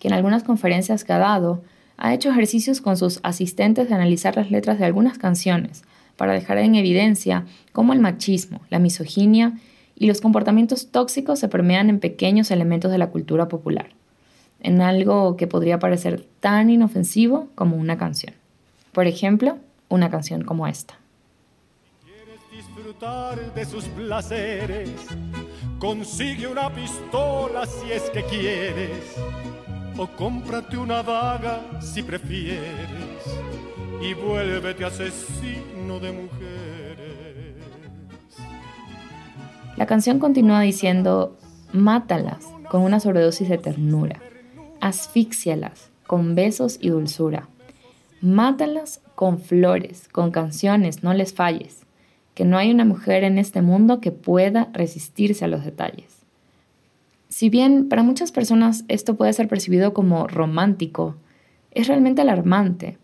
que 0.00 0.08
en 0.08 0.14
algunas 0.14 0.42
conferencias 0.42 1.04
que 1.04 1.12
ha 1.12 1.18
dado 1.18 1.62
ha 1.98 2.14
hecho 2.14 2.30
ejercicios 2.30 2.80
con 2.80 2.96
sus 2.96 3.20
asistentes 3.22 3.88
de 3.88 3.94
analizar 3.94 4.34
las 4.36 4.50
letras 4.50 4.78
de 4.78 4.86
algunas 4.86 5.18
canciones 5.18 5.84
para 6.20 6.34
dejar 6.34 6.58
en 6.58 6.74
evidencia 6.74 7.46
cómo 7.72 7.94
el 7.94 7.98
machismo, 7.98 8.60
la 8.68 8.78
misoginia 8.78 9.58
y 9.96 10.06
los 10.06 10.20
comportamientos 10.20 10.90
tóxicos 10.90 11.38
se 11.38 11.48
permean 11.48 11.88
en 11.88 11.98
pequeños 11.98 12.50
elementos 12.50 12.90
de 12.90 12.98
la 12.98 13.08
cultura 13.08 13.48
popular 13.48 13.86
en 14.60 14.82
algo 14.82 15.38
que 15.38 15.46
podría 15.46 15.78
parecer 15.78 16.26
tan 16.40 16.68
inofensivo 16.68 17.48
como 17.54 17.76
una 17.78 17.96
canción. 17.96 18.34
Por 18.92 19.06
ejemplo, 19.06 19.56
una 19.88 20.10
canción 20.10 20.44
como 20.44 20.66
esta. 20.66 20.98
quieres 22.04 22.66
disfrutar 22.66 23.54
de 23.54 23.64
sus 23.64 23.86
placeres, 23.86 24.90
consigue 25.78 26.46
una 26.46 26.68
pistola 26.68 27.64
si 27.64 27.92
es 27.92 28.10
que 28.10 28.22
quieres, 28.24 29.16
o 29.96 30.06
cómprate 30.06 30.76
una 30.76 31.02
daga 31.02 31.80
si 31.80 32.02
prefieres, 32.02 33.24
y 34.02 34.12
vuélvete 34.12 34.84
asesino 34.84 35.59
de 35.98 36.12
mujeres. 36.12 37.56
La 39.76 39.86
canción 39.86 40.18
continúa 40.18 40.60
diciendo, 40.60 41.36
mátalas 41.72 42.46
con 42.68 42.82
una 42.82 43.00
sobredosis 43.00 43.48
de 43.48 43.58
ternura 43.58 44.20
asfíxialas 44.80 45.90
con 46.06 46.34
besos 46.34 46.78
y 46.80 46.88
dulzura. 46.88 47.48
Mátalas 48.20 49.00
con 49.14 49.38
flores, 49.40 50.08
con 50.08 50.30
canciones, 50.30 51.02
no 51.02 51.14
les 51.14 51.32
falles, 51.32 51.84
que 52.34 52.44
no 52.44 52.58
hay 52.58 52.70
una 52.70 52.84
mujer 52.84 53.24
en 53.24 53.38
este 53.38 53.62
mundo 53.62 54.00
que 54.00 54.12
pueda 54.12 54.68
resistirse 54.72 55.44
a 55.44 55.48
los 55.48 55.64
detalles. 55.64 56.16
Si 57.28 57.48
bien 57.48 57.88
para 57.88 58.02
muchas 58.02 58.32
personas 58.32 58.84
esto 58.88 59.14
puede 59.14 59.32
ser 59.32 59.48
percibido 59.48 59.94
como 59.94 60.26
romántico, 60.26 61.16
es 61.70 61.86
realmente 61.86 62.22
alarmante 62.22 62.98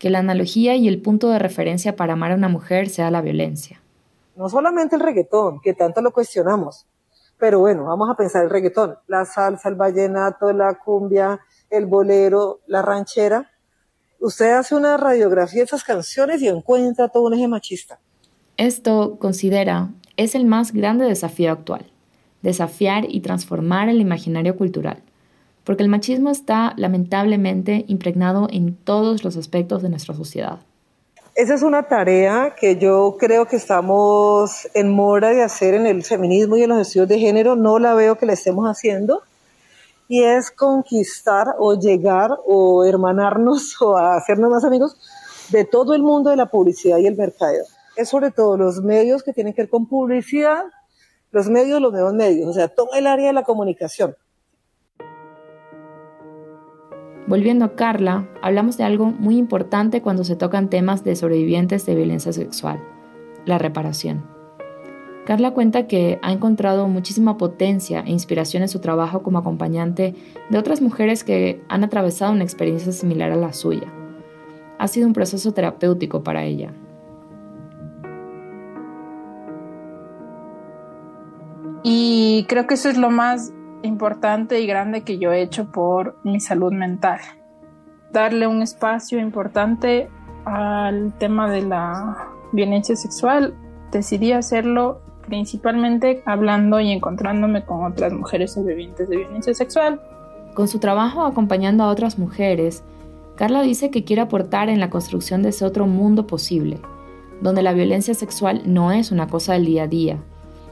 que 0.00 0.10
la 0.10 0.18
analogía 0.18 0.74
y 0.74 0.88
el 0.88 1.00
punto 1.00 1.28
de 1.28 1.38
referencia 1.38 1.94
para 1.94 2.14
amar 2.14 2.32
a 2.32 2.34
una 2.34 2.48
mujer 2.48 2.88
sea 2.88 3.10
la 3.10 3.20
violencia. 3.20 3.80
No 4.34 4.48
solamente 4.48 4.96
el 4.96 5.02
reggaetón, 5.02 5.60
que 5.60 5.74
tanto 5.74 6.00
lo 6.00 6.10
cuestionamos, 6.10 6.86
pero 7.38 7.60
bueno, 7.60 7.84
vamos 7.84 8.08
a 8.10 8.16
pensar 8.16 8.42
el 8.42 8.50
reggaetón, 8.50 8.96
la 9.06 9.26
salsa, 9.26 9.68
el 9.68 9.74
vallenato, 9.74 10.52
la 10.54 10.74
cumbia, 10.74 11.40
el 11.68 11.84
bolero, 11.84 12.60
la 12.66 12.80
ranchera. 12.80 13.50
Usted 14.18 14.52
hace 14.52 14.74
una 14.74 14.96
radiografía 14.96 15.60
de 15.60 15.64
esas 15.66 15.84
canciones 15.84 16.40
y 16.40 16.48
encuentra 16.48 17.08
todo 17.08 17.24
un 17.24 17.34
eje 17.34 17.46
machista. 17.46 18.00
Esto, 18.56 19.18
considera, 19.18 19.90
es 20.16 20.34
el 20.34 20.46
más 20.46 20.72
grande 20.72 21.04
desafío 21.04 21.52
actual, 21.52 21.92
desafiar 22.40 23.04
y 23.06 23.20
transformar 23.20 23.90
el 23.90 24.00
imaginario 24.00 24.56
cultural, 24.56 25.02
porque 25.70 25.84
el 25.84 25.88
machismo 25.88 26.30
está 26.30 26.74
lamentablemente 26.76 27.84
impregnado 27.86 28.48
en 28.50 28.74
todos 28.74 29.22
los 29.22 29.36
aspectos 29.36 29.82
de 29.82 29.88
nuestra 29.88 30.16
sociedad. 30.16 30.58
Esa 31.36 31.54
es 31.54 31.62
una 31.62 31.84
tarea 31.84 32.56
que 32.58 32.76
yo 32.76 33.16
creo 33.20 33.46
que 33.46 33.54
estamos 33.54 34.68
en 34.74 34.90
mora 34.90 35.28
de 35.28 35.44
hacer 35.44 35.74
en 35.74 35.86
el 35.86 36.02
feminismo 36.02 36.56
y 36.56 36.64
en 36.64 36.70
los 36.70 36.80
estudios 36.80 37.06
de 37.06 37.20
género. 37.20 37.54
No 37.54 37.78
la 37.78 37.94
veo 37.94 38.18
que 38.18 38.26
la 38.26 38.32
estemos 38.32 38.66
haciendo. 38.66 39.22
Y 40.08 40.24
es 40.24 40.50
conquistar 40.50 41.54
o 41.56 41.78
llegar 41.78 42.30
o 42.48 42.84
hermanarnos 42.84 43.76
o 43.80 43.96
hacernos 43.96 44.50
más 44.50 44.64
amigos 44.64 44.96
de 45.50 45.64
todo 45.64 45.94
el 45.94 46.02
mundo 46.02 46.30
de 46.30 46.36
la 46.36 46.46
publicidad 46.46 46.98
y 46.98 47.06
el 47.06 47.14
mercado. 47.14 47.62
Es 47.94 48.08
sobre 48.08 48.32
todo 48.32 48.56
los 48.56 48.82
medios 48.82 49.22
que 49.22 49.32
tienen 49.32 49.52
que 49.52 49.62
ver 49.62 49.70
con 49.70 49.86
publicidad, 49.86 50.64
los 51.30 51.48
medios, 51.48 51.80
los 51.80 51.92
nuevos 51.92 52.12
medios, 52.12 52.48
o 52.48 52.52
sea, 52.52 52.66
todo 52.66 52.88
el 52.94 53.06
área 53.06 53.28
de 53.28 53.34
la 53.34 53.44
comunicación. 53.44 54.16
Volviendo 57.30 57.64
a 57.64 57.76
Carla, 57.76 58.26
hablamos 58.42 58.76
de 58.76 58.82
algo 58.82 59.06
muy 59.06 59.38
importante 59.38 60.02
cuando 60.02 60.24
se 60.24 60.34
tocan 60.34 60.68
temas 60.68 61.04
de 61.04 61.14
sobrevivientes 61.14 61.86
de 61.86 61.94
violencia 61.94 62.32
sexual, 62.32 62.82
la 63.46 63.56
reparación. 63.56 64.24
Carla 65.26 65.52
cuenta 65.52 65.86
que 65.86 66.18
ha 66.22 66.32
encontrado 66.32 66.88
muchísima 66.88 67.36
potencia 67.36 68.00
e 68.00 68.10
inspiración 68.10 68.64
en 68.64 68.68
su 68.68 68.80
trabajo 68.80 69.22
como 69.22 69.38
acompañante 69.38 70.16
de 70.48 70.58
otras 70.58 70.82
mujeres 70.82 71.22
que 71.22 71.62
han 71.68 71.84
atravesado 71.84 72.32
una 72.32 72.42
experiencia 72.42 72.90
similar 72.90 73.30
a 73.30 73.36
la 73.36 73.52
suya. 73.52 73.86
Ha 74.78 74.88
sido 74.88 75.06
un 75.06 75.12
proceso 75.12 75.52
terapéutico 75.52 76.24
para 76.24 76.42
ella. 76.42 76.72
Y 81.84 82.44
creo 82.48 82.66
que 82.66 82.74
eso 82.74 82.88
es 82.88 82.98
lo 82.98 83.10
más 83.10 83.52
importante 83.82 84.60
y 84.60 84.66
grande 84.66 85.02
que 85.02 85.18
yo 85.18 85.32
he 85.32 85.42
hecho 85.42 85.70
por 85.70 86.16
mi 86.24 86.40
salud 86.40 86.72
mental. 86.72 87.20
Darle 88.12 88.46
un 88.46 88.62
espacio 88.62 89.18
importante 89.18 90.08
al 90.44 91.12
tema 91.18 91.50
de 91.50 91.62
la 91.62 92.28
violencia 92.52 92.96
sexual, 92.96 93.54
decidí 93.92 94.32
hacerlo 94.32 95.02
principalmente 95.26 96.22
hablando 96.26 96.80
y 96.80 96.90
encontrándome 96.90 97.64
con 97.64 97.84
otras 97.84 98.12
mujeres 98.12 98.52
sobrevivientes 98.52 99.08
de 99.08 99.18
violencia 99.18 99.54
sexual. 99.54 100.00
Con 100.54 100.66
su 100.66 100.80
trabajo 100.80 101.24
acompañando 101.24 101.84
a 101.84 101.88
otras 101.88 102.18
mujeres, 102.18 102.82
Carla 103.36 103.62
dice 103.62 103.90
que 103.90 104.04
quiere 104.04 104.22
aportar 104.22 104.68
en 104.68 104.80
la 104.80 104.90
construcción 104.90 105.42
de 105.42 105.50
ese 105.50 105.64
otro 105.64 105.86
mundo 105.86 106.26
posible, 106.26 106.80
donde 107.40 107.62
la 107.62 107.72
violencia 107.72 108.14
sexual 108.14 108.62
no 108.66 108.90
es 108.92 109.12
una 109.12 109.28
cosa 109.28 109.52
del 109.52 109.66
día 109.66 109.84
a 109.84 109.88
día 109.88 110.18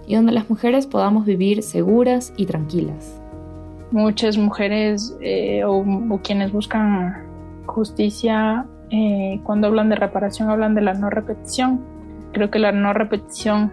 y 0.09 0.17
donde 0.17 0.33
las 0.33 0.49
mujeres 0.49 0.87
podamos 0.87 1.27
vivir 1.27 1.63
seguras 1.63 2.33
y 2.37 2.47
tranquilas. 2.47 3.21
Muchas 3.91 4.39
mujeres 4.39 5.15
eh, 5.21 5.63
o, 5.65 5.85
quienes 6.25 6.51
buscan 6.51 7.27
justicia, 7.67 8.67
eh, 8.91 9.39
cuando 9.45 9.67
hablan 9.67 9.91
de 9.91 9.97
reparación, 9.97 10.49
hablan 10.49 10.75
de 10.75 10.81
la 10.81 10.95
no 10.95 11.11
repetición. 11.11 11.85
Creo 12.33 12.51
que 12.51 12.59
la 12.59 12.73
no 12.73 12.95
repetición 12.95 13.71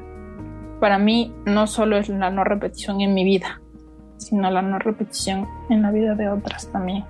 para 0.82 1.00
mí 1.00 1.34
no 1.46 1.68
solo 1.68 1.98
es 1.98 2.10
la 2.10 2.30
no 2.30 2.44
repetición 2.44 3.00
en 3.00 3.14
mi 3.14 3.24
vida, 3.24 3.62
sino 4.18 4.52
la 4.52 4.62
no 4.62 4.78
repetición 4.78 5.48
en 5.70 5.84
la 5.84 5.92
vida 5.92 6.16
de 6.16 6.28
otras 6.28 6.70
también. 6.70 7.06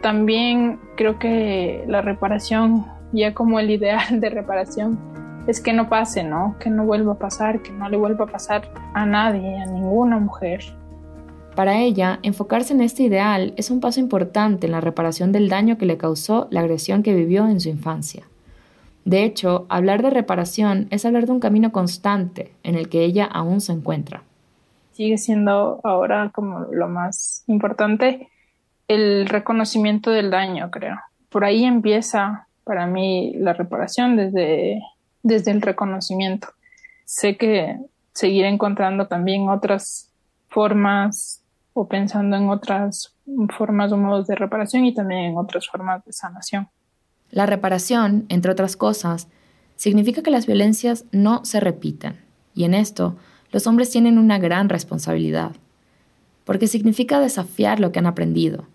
También 0.00 0.80
creo 0.96 1.18
que 1.18 1.84
la 1.86 2.00
reparación, 2.00 2.86
ya 3.12 3.34
como 3.34 3.60
el 3.60 3.70
ideal 3.70 4.20
de 4.20 4.30
reparación, 4.30 4.98
es 5.46 5.60
que 5.60 5.72
no 5.72 5.88
pase, 5.88 6.24
¿no? 6.24 6.56
Que 6.58 6.70
no 6.70 6.84
vuelva 6.84 7.14
a 7.14 7.18
pasar, 7.18 7.62
que 7.62 7.70
no 7.70 7.88
le 7.88 7.96
vuelva 7.96 8.24
a 8.24 8.28
pasar 8.28 8.70
a 8.94 9.04
nadie, 9.04 9.58
a 9.58 9.66
ninguna 9.66 10.18
mujer. 10.18 10.60
Para 11.54 11.78
ella, 11.78 12.18
enfocarse 12.22 12.74
en 12.74 12.80
este 12.80 13.04
ideal 13.04 13.54
es 13.56 13.70
un 13.70 13.80
paso 13.80 14.00
importante 14.00 14.66
en 14.66 14.72
la 14.72 14.80
reparación 14.80 15.30
del 15.30 15.48
daño 15.48 15.78
que 15.78 15.86
le 15.86 15.96
causó 15.96 16.48
la 16.50 16.60
agresión 16.60 17.02
que 17.02 17.14
vivió 17.14 17.46
en 17.46 17.60
su 17.60 17.68
infancia. 17.68 18.24
De 19.04 19.22
hecho, 19.22 19.66
hablar 19.68 20.02
de 20.02 20.10
reparación 20.10 20.88
es 20.90 21.04
hablar 21.04 21.26
de 21.26 21.32
un 21.32 21.40
camino 21.40 21.70
constante 21.72 22.52
en 22.62 22.74
el 22.74 22.88
que 22.88 23.04
ella 23.04 23.26
aún 23.26 23.60
se 23.60 23.72
encuentra. 23.72 24.22
Sigue 24.92 25.18
siendo 25.18 25.80
ahora 25.84 26.30
como 26.34 26.60
lo 26.72 26.88
más 26.88 27.44
importante 27.46 28.28
el 28.88 29.26
reconocimiento 29.26 30.10
del 30.10 30.30
daño, 30.30 30.70
creo. 30.70 30.96
Por 31.28 31.44
ahí 31.44 31.64
empieza 31.64 32.48
para 32.64 32.86
mí 32.86 33.34
la 33.36 33.52
reparación 33.52 34.16
desde, 34.16 34.80
desde 35.24 35.50
el 35.50 35.62
reconocimiento. 35.62 36.48
Sé 37.04 37.36
que 37.36 37.76
seguiré 38.12 38.48
encontrando 38.48 39.08
también 39.08 39.48
otras 39.48 40.12
formas 40.48 41.42
o 41.72 41.88
pensando 41.88 42.36
en 42.36 42.48
otras 42.48 43.16
formas 43.56 43.90
o 43.90 43.96
modos 43.96 44.28
de 44.28 44.36
reparación 44.36 44.84
y 44.84 44.94
también 44.94 45.24
en 45.24 45.36
otras 45.36 45.66
formas 45.66 46.04
de 46.04 46.12
sanación. 46.12 46.68
La 47.30 47.46
reparación, 47.46 48.26
entre 48.28 48.52
otras 48.52 48.76
cosas, 48.76 49.26
significa 49.74 50.22
que 50.22 50.30
las 50.30 50.46
violencias 50.46 51.04
no 51.10 51.44
se 51.44 51.58
repiten, 51.58 52.20
y 52.54 52.62
en 52.64 52.74
esto 52.74 53.16
los 53.50 53.66
hombres 53.66 53.90
tienen 53.90 54.18
una 54.18 54.38
gran 54.38 54.68
responsabilidad, 54.68 55.52
porque 56.44 56.68
significa 56.68 57.18
desafiar 57.18 57.80
lo 57.80 57.90
que 57.90 57.98
han 57.98 58.06
aprendido, 58.06 58.66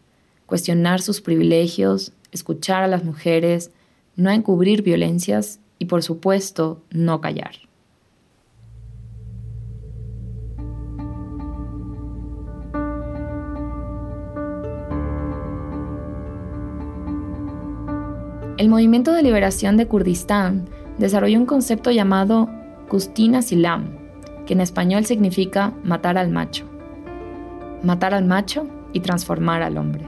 cuestionar 0.45 0.99
sus 1.01 1.21
privilegios, 1.21 2.11
escuchar 2.31 2.83
a 2.83 2.87
las 2.87 3.03
mujeres, 3.05 3.71
no 4.15 4.29
encubrir 4.31 4.81
violencias 4.81 5.59
y, 5.79 5.85
por 5.85 6.03
supuesto, 6.03 6.83
no 6.91 7.21
callar. 7.21 7.55
El 18.57 18.67
movimiento 18.67 19.13
de 19.13 19.23
liberación 19.23 19.77
de 19.77 19.87
Kurdistán 19.87 20.67
desarrolló 20.97 21.39
un 21.39 21.45
concepto 21.45 21.91
llamado 21.91 22.49
Kustina 22.89 23.41
Silam, 23.41 23.95
que 24.45 24.51
en 24.51 24.59
español 24.59 25.05
significa 25.05 25.73
matar 25.81 26.17
al 26.17 26.29
macho. 26.29 26.65
Matar 27.83 28.13
al 28.13 28.25
macho 28.25 28.67
y 28.91 28.99
transformar 28.99 29.61
al 29.61 29.77
hombre. 29.77 30.05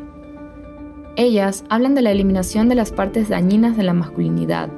Ellas 1.16 1.64
hablan 1.70 1.96
de 1.96 2.02
la 2.02 2.12
eliminación 2.12 2.68
de 2.68 2.76
las 2.76 2.92
partes 2.92 3.30
dañinas 3.30 3.78
de 3.78 3.84
la 3.84 3.94
masculinidad 3.94 4.70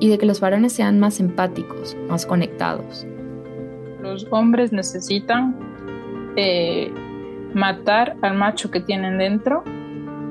y 0.00 0.08
de 0.08 0.18
que 0.18 0.26
los 0.26 0.40
varones 0.40 0.72
sean 0.72 0.98
más 0.98 1.20
empáticos, 1.20 1.96
más 2.08 2.26
conectados. 2.26 3.06
Los 4.00 4.26
hombres 4.30 4.72
necesitan 4.72 5.56
eh, 6.36 6.92
matar 7.54 8.16
al 8.22 8.36
macho 8.36 8.70
que 8.70 8.80
tienen 8.80 9.18
dentro 9.18 9.64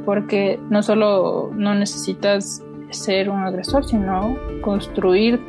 porque 0.06 0.60
no 0.70 0.82
solo 0.84 1.52
no 1.54 1.76
necesitas 1.76 2.64
ser 2.92 3.30
un 3.30 3.42
agresor, 3.44 3.84
sino 3.84 4.38
construir 4.62 5.40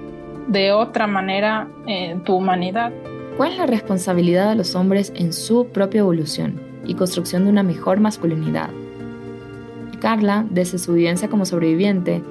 de 0.48 0.72
otra 0.72 1.07
manera 1.07 1.68
eh, 1.87 2.18
tu 2.24 2.35
humanidad. 2.35 2.92
¿Cuál 3.37 3.52
es 3.52 3.59
la 3.59 3.66
responsabilidad 3.66 4.48
de 4.48 4.57
los 4.57 4.74
hombres 4.74 5.12
en 5.14 5.33
su 5.33 5.68
propia 5.68 6.00
evolución 6.00 6.61
y 6.85 6.94
construcción 6.94 7.44
de 7.44 7.50
una 7.50 7.62
mejor 7.62 8.00
masculinidad? 8.00 8.70
Carla, 10.00 10.44
desde 10.50 10.78
su 10.78 10.94
vivencia 10.94 11.28
como 11.28 11.44
sobreviviente, 11.44 12.22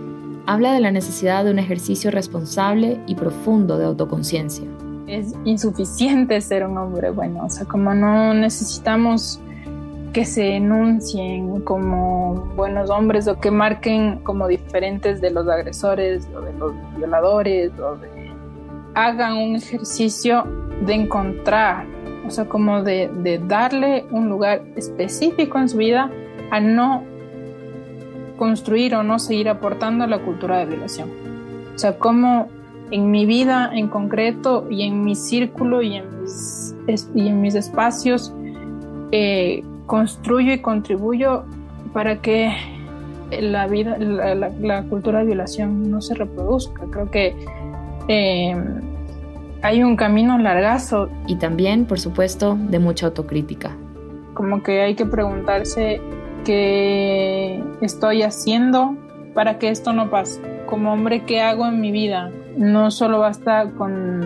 habla 0.48 0.72
de 0.72 0.80
la 0.80 0.92
necesidad 0.92 1.44
de 1.44 1.52
un 1.52 1.60
ejercicio 1.60 2.10
responsable 2.10 3.00
y 3.06 3.16
profundo 3.16 3.78
de 3.78 3.86
autoconciencia. 3.86 4.66
Es 5.06 5.36
insuficiente 5.44 6.40
ser 6.42 6.66
un 6.66 6.78
hombre 6.78 7.12
bueno, 7.12 7.46
o 7.46 7.50
sea, 7.50 7.66
como 7.66 7.94
no 7.94 8.34
necesitamos 8.34 9.40
que 10.14 10.26
se 10.26 10.56
enuncien 10.56 11.62
como 11.62 12.50
buenos 12.56 12.90
hombres 12.90 13.28
o 13.28 13.40
que 13.40 13.52
marquen 13.52 14.20
como 14.20 14.48
diferentes 14.48 15.22
de 15.22 15.32
los 15.32 15.48
agresores 15.48 16.28
o 16.34 16.42
de 16.42 16.54
los 16.54 16.74
violadores 16.98 17.72
o 17.80 17.98
de 17.98 18.32
hagan 18.96 19.34
un 19.34 19.56
ejercicio 19.58 20.44
de 20.86 20.94
encontrar, 20.94 21.86
o 22.26 22.32
sea, 22.32 22.46
como 22.46 22.82
de, 22.84 23.10
de 23.22 23.38
darle 23.38 24.06
un 24.12 24.28
lugar 24.30 24.64
específico 24.76 25.60
en 25.60 25.70
su 25.70 25.78
vida 25.78 26.10
a 26.52 26.60
no 26.60 27.04
construir 28.38 28.96
o 28.96 29.04
no 29.04 29.20
seguir 29.20 29.50
aportando 29.50 30.04
a 30.04 30.08
la 30.08 30.20
cultura 30.20 30.60
de 30.60 30.66
violación. 30.66 31.10
O 31.76 31.78
sea, 31.78 31.98
como 31.98 32.48
en 32.92 33.12
mi 33.12 33.26
vida 33.26 33.70
en 33.74 33.88
concreto 33.88 34.66
y 34.70 34.84
en 34.84 35.04
mi 35.04 35.16
círculo 35.16 35.82
y 35.82 35.96
en 35.96 36.22
mis, 36.22 36.76
y 37.14 37.28
en 37.28 37.42
mis 37.42 37.56
espacios 37.56 38.34
eh, 39.12 39.64
construyo 39.86 40.54
y 40.54 40.60
contribuyo 40.60 41.44
para 41.94 42.22
que 42.22 42.54
la 43.32 43.68
vida, 43.68 43.98
la, 43.98 44.84
cultura 44.84 45.20
de 45.20 45.26
violación 45.26 45.90
no 45.90 46.02
se 46.02 46.14
reproduzca. 46.14 46.86
Creo 46.92 47.12
que 47.12 47.36
em, 48.08 48.82
hay 49.62 49.84
un 49.84 49.96
camino 49.96 50.38
largazo. 50.38 51.10
Y 51.28 51.36
también, 51.36 51.86
por 51.86 52.00
supuesto, 52.00 52.58
de 52.70 52.80
mucha 52.80 53.08
autocrítica. 53.08 53.76
Como 54.34 54.64
que 54.64 54.82
hay 54.82 54.96
que 54.96 55.06
preguntarse 55.06 56.00
qué 56.48 57.62
estoy 57.82 58.24
haciendo 58.24 58.96
para 59.34 59.60
que 59.60 59.68
esto 59.70 59.92
no 59.92 60.10
pase. 60.10 60.42
Como 60.66 60.94
hombre, 60.94 61.24
¿qué 61.26 61.42
hago 61.42 61.68
en 61.68 61.82
mi 61.82 61.92
vida? 61.92 62.32
No 62.58 62.90
solo 62.90 63.20
basta 63.20 63.70
con 63.78 64.22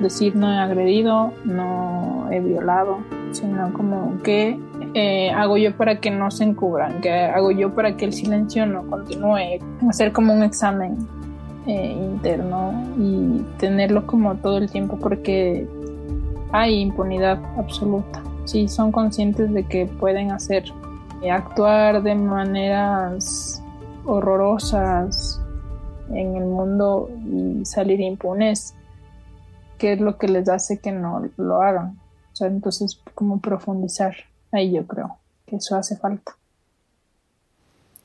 decir 0.00 0.36
no 0.36 0.52
he 0.52 0.56
agredido, 0.56 1.32
no 1.44 2.28
he 2.30 2.38
violado, 2.38 2.98
sino 3.32 3.72
como 3.72 4.22
qué 4.22 4.56
eh, 4.94 5.32
hago 5.32 5.56
yo 5.56 5.76
para 5.76 5.98
que 5.98 6.12
no 6.12 6.30
se 6.30 6.44
encubran, 6.44 7.00
qué 7.00 7.10
hago 7.10 7.50
yo 7.50 7.74
para 7.74 7.96
que 7.96 8.04
el 8.04 8.12
silencio 8.12 8.64
no 8.64 8.86
continúe, 8.86 9.58
hacer 9.90 10.12
como 10.12 10.32
un 10.32 10.44
examen 10.44 10.96
eh, 11.66 11.92
interno 11.98 12.72
y 12.96 13.42
tenerlo 13.58 14.06
como 14.06 14.36
todo 14.36 14.58
el 14.58 14.70
tiempo 14.70 14.96
porque 14.96 15.66
hay 16.52 16.78
impunidad 16.78 17.40
absoluta. 17.58 18.22
Si 18.44 18.68
son 18.68 18.92
conscientes 18.92 19.52
de 19.52 19.64
que 19.64 19.86
pueden 19.86 20.30
hacer, 20.30 20.72
actuar 21.30 22.02
de 22.02 22.14
maneras 22.14 23.62
horrorosas 24.04 25.40
en 26.10 26.36
el 26.36 26.44
mundo 26.44 27.10
y 27.26 27.64
salir 27.64 28.00
impunes, 28.00 28.74
¿qué 29.78 29.94
es 29.94 30.00
lo 30.00 30.16
que 30.16 30.28
les 30.28 30.48
hace 30.48 30.78
que 30.78 30.92
no 30.92 31.28
lo 31.36 31.62
hagan? 31.62 31.98
entonces, 32.40 33.00
como 33.14 33.40
profundizar 33.40 34.14
ahí 34.52 34.72
yo 34.72 34.86
creo 34.86 35.16
que 35.44 35.56
eso 35.56 35.76
hace 35.76 35.96
falta. 35.96 36.36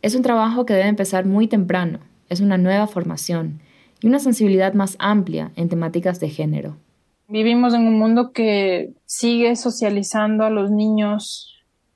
Es 0.02 0.16
un 0.16 0.24
trabajo 0.24 0.66
que 0.66 0.74
debe 0.74 0.88
empezar 0.90 1.26
muy 1.26 1.48
temprano, 1.48 2.00
es 2.30 2.42
una 2.42 2.58
nueva 2.58 2.88
formación 2.88 3.62
y 4.02 4.08
una 4.08 4.20
sensibilidad 4.20 4.74
más 4.74 4.96
amplia 4.98 5.52
en 5.56 5.70
temáticas 5.70 6.20
de 6.20 6.30
género. 6.30 6.78
Vivimos 7.28 7.74
en 7.74 7.88
un 7.88 8.00
mundo 8.00 8.32
que 8.32 8.94
sigue 9.06 9.56
socializando 9.56 10.44
a 10.44 10.50
los 10.50 10.72
niños 10.72 11.53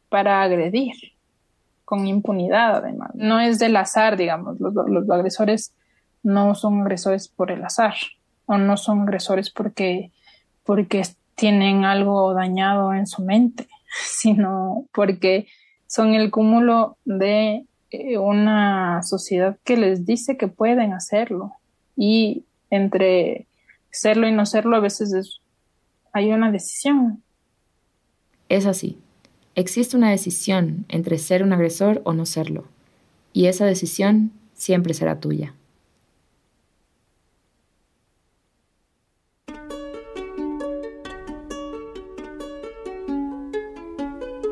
para 0.09 0.41
agredir, 0.41 0.95
con 1.85 2.07
impunidad 2.07 2.77
además. 2.77 3.11
No 3.13 3.39
es 3.39 3.59
del 3.59 3.75
azar, 3.75 4.17
digamos, 4.17 4.59
los, 4.59 4.73
los 4.73 5.09
agresores 5.09 5.73
no 6.23 6.55
son 6.55 6.81
agresores 6.81 7.27
por 7.27 7.51
el 7.51 7.63
azar 7.63 7.95
o 8.45 8.57
no 8.57 8.77
son 8.77 9.01
agresores 9.01 9.49
porque, 9.49 10.11
porque 10.63 11.03
tienen 11.35 11.85
algo 11.85 12.33
dañado 12.33 12.93
en 12.93 13.07
su 13.07 13.23
mente, 13.23 13.67
sino 14.03 14.85
porque 14.93 15.47
son 15.87 16.13
el 16.13 16.31
cúmulo 16.31 16.97
de 17.05 17.65
eh, 17.91 18.17
una 18.17 19.01
sociedad 19.03 19.57
que 19.63 19.77
les 19.77 20.05
dice 20.05 20.35
que 20.35 20.47
pueden 20.47 20.93
hacerlo 20.93 21.53
y 21.95 22.43
entre 22.69 23.47
serlo 23.91 24.27
y 24.27 24.31
no 24.33 24.45
serlo 24.45 24.75
a 24.75 24.81
veces 24.81 25.39
hay 26.11 26.33
una 26.33 26.51
decisión. 26.51 27.23
Es 28.49 28.65
así. 28.65 28.99
Existe 29.57 29.97
una 29.97 30.11
decisión 30.11 30.85
entre 30.87 31.17
ser 31.17 31.41
un 31.41 31.51
agresor 31.51 32.03
o 32.05 32.13
no 32.13 32.27
serlo, 32.27 32.65
y 33.33 33.47
esa 33.47 33.65
decisión 33.65 34.31
siempre 34.53 34.93
será 34.93 35.19
tuya. 35.19 35.55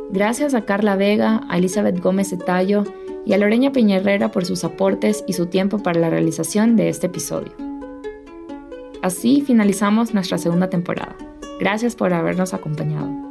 Gracias 0.09 0.55
a 0.55 0.65
Carla 0.65 0.95
Vega, 0.95 1.43
a 1.49 1.57
Elizabeth 1.59 1.99
Gómez 1.99 2.33
Etallo 2.33 2.83
y 3.27 3.33
a 3.33 3.37
Loreña 3.37 3.71
Peñerrera 3.71 4.31
por 4.31 4.43
sus 4.43 4.63
aportes 4.63 5.23
y 5.27 5.33
su 5.33 5.45
tiempo 5.45 5.83
para 5.83 5.99
la 5.99 6.09
realización 6.09 6.75
de 6.77 6.89
este 6.89 7.05
episodio. 7.05 7.51
Así 9.03 9.41
finalizamos 9.41 10.15
nuestra 10.15 10.39
segunda 10.39 10.71
temporada. 10.71 11.15
Gracias 11.59 11.95
por 11.95 12.11
habernos 12.11 12.55
acompañado. 12.55 13.24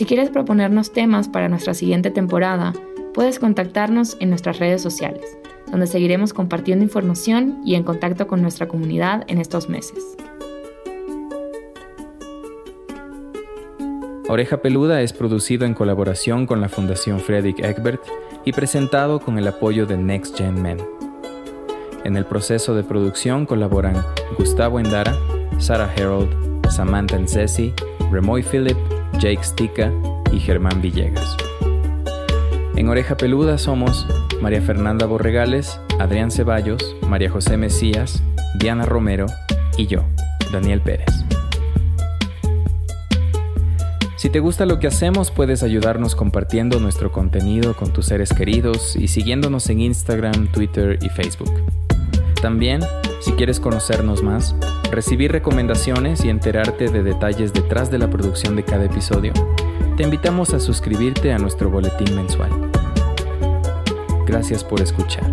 Si 0.00 0.06
quieres 0.06 0.30
proponernos 0.30 0.94
temas 0.94 1.28
para 1.28 1.50
nuestra 1.50 1.74
siguiente 1.74 2.10
temporada, 2.10 2.72
puedes 3.12 3.38
contactarnos 3.38 4.16
en 4.18 4.30
nuestras 4.30 4.58
redes 4.58 4.80
sociales, 4.80 5.20
donde 5.70 5.86
seguiremos 5.86 6.32
compartiendo 6.32 6.82
información 6.82 7.60
y 7.66 7.74
en 7.74 7.82
contacto 7.82 8.26
con 8.26 8.40
nuestra 8.40 8.66
comunidad 8.66 9.24
en 9.26 9.36
estos 9.36 9.68
meses. 9.68 10.16
Oreja 14.26 14.62
Peluda 14.62 15.02
es 15.02 15.12
producido 15.12 15.66
en 15.66 15.74
colaboración 15.74 16.46
con 16.46 16.62
la 16.62 16.70
Fundación 16.70 17.20
Frederick 17.20 17.58
Egbert 17.58 18.00
y 18.46 18.52
presentado 18.52 19.20
con 19.20 19.36
el 19.36 19.46
apoyo 19.48 19.84
de 19.84 19.98
Next 19.98 20.34
Gen 20.34 20.62
Men. 20.62 20.78
En 22.04 22.16
el 22.16 22.24
proceso 22.24 22.74
de 22.74 22.84
producción 22.84 23.44
colaboran 23.44 24.02
Gustavo 24.38 24.80
Endara, 24.80 25.14
Sarah 25.58 25.92
Herold, 25.94 26.70
Samantha 26.70 27.18
Ncesi, 27.18 27.74
Remoy 28.10 28.42
Philip, 28.42 28.78
Jake 29.20 29.44
Stika 29.44 29.92
y 30.32 30.40
Germán 30.40 30.80
Villegas. 30.80 31.36
En 32.74 32.88
Oreja 32.88 33.18
Peluda 33.18 33.58
somos 33.58 34.06
María 34.40 34.62
Fernanda 34.62 35.04
Borregales, 35.04 35.78
Adrián 35.98 36.30
Ceballos, 36.30 36.96
María 37.06 37.28
José 37.28 37.58
Mesías, 37.58 38.22
Diana 38.58 38.86
Romero 38.86 39.26
y 39.76 39.86
yo, 39.86 40.04
Daniel 40.50 40.80
Pérez. 40.80 41.26
Si 44.16 44.30
te 44.30 44.40
gusta 44.40 44.64
lo 44.64 44.78
que 44.78 44.86
hacemos, 44.86 45.30
puedes 45.30 45.62
ayudarnos 45.62 46.14
compartiendo 46.14 46.80
nuestro 46.80 47.12
contenido 47.12 47.74
con 47.76 47.92
tus 47.92 48.06
seres 48.06 48.32
queridos 48.32 48.96
y 48.96 49.08
siguiéndonos 49.08 49.68
en 49.68 49.80
Instagram, 49.80 50.50
Twitter 50.50 50.98
y 51.02 51.10
Facebook. 51.10 51.52
También, 52.40 52.80
si 53.20 53.32
quieres 53.32 53.60
conocernos 53.60 54.22
más, 54.22 54.54
recibir 54.90 55.32
recomendaciones 55.32 56.24
y 56.24 56.28
enterarte 56.28 56.88
de 56.88 57.02
detalles 57.02 57.52
detrás 57.52 57.90
de 57.90 57.98
la 57.98 58.10
producción 58.10 58.56
de 58.56 58.64
cada 58.64 58.84
episodio, 58.84 59.32
te 59.96 60.02
invitamos 60.02 60.52
a 60.54 60.60
suscribirte 60.60 61.32
a 61.32 61.38
nuestro 61.38 61.70
boletín 61.70 62.14
mensual. 62.16 62.50
Gracias 64.26 64.64
por 64.64 64.80
escuchar. 64.80 65.30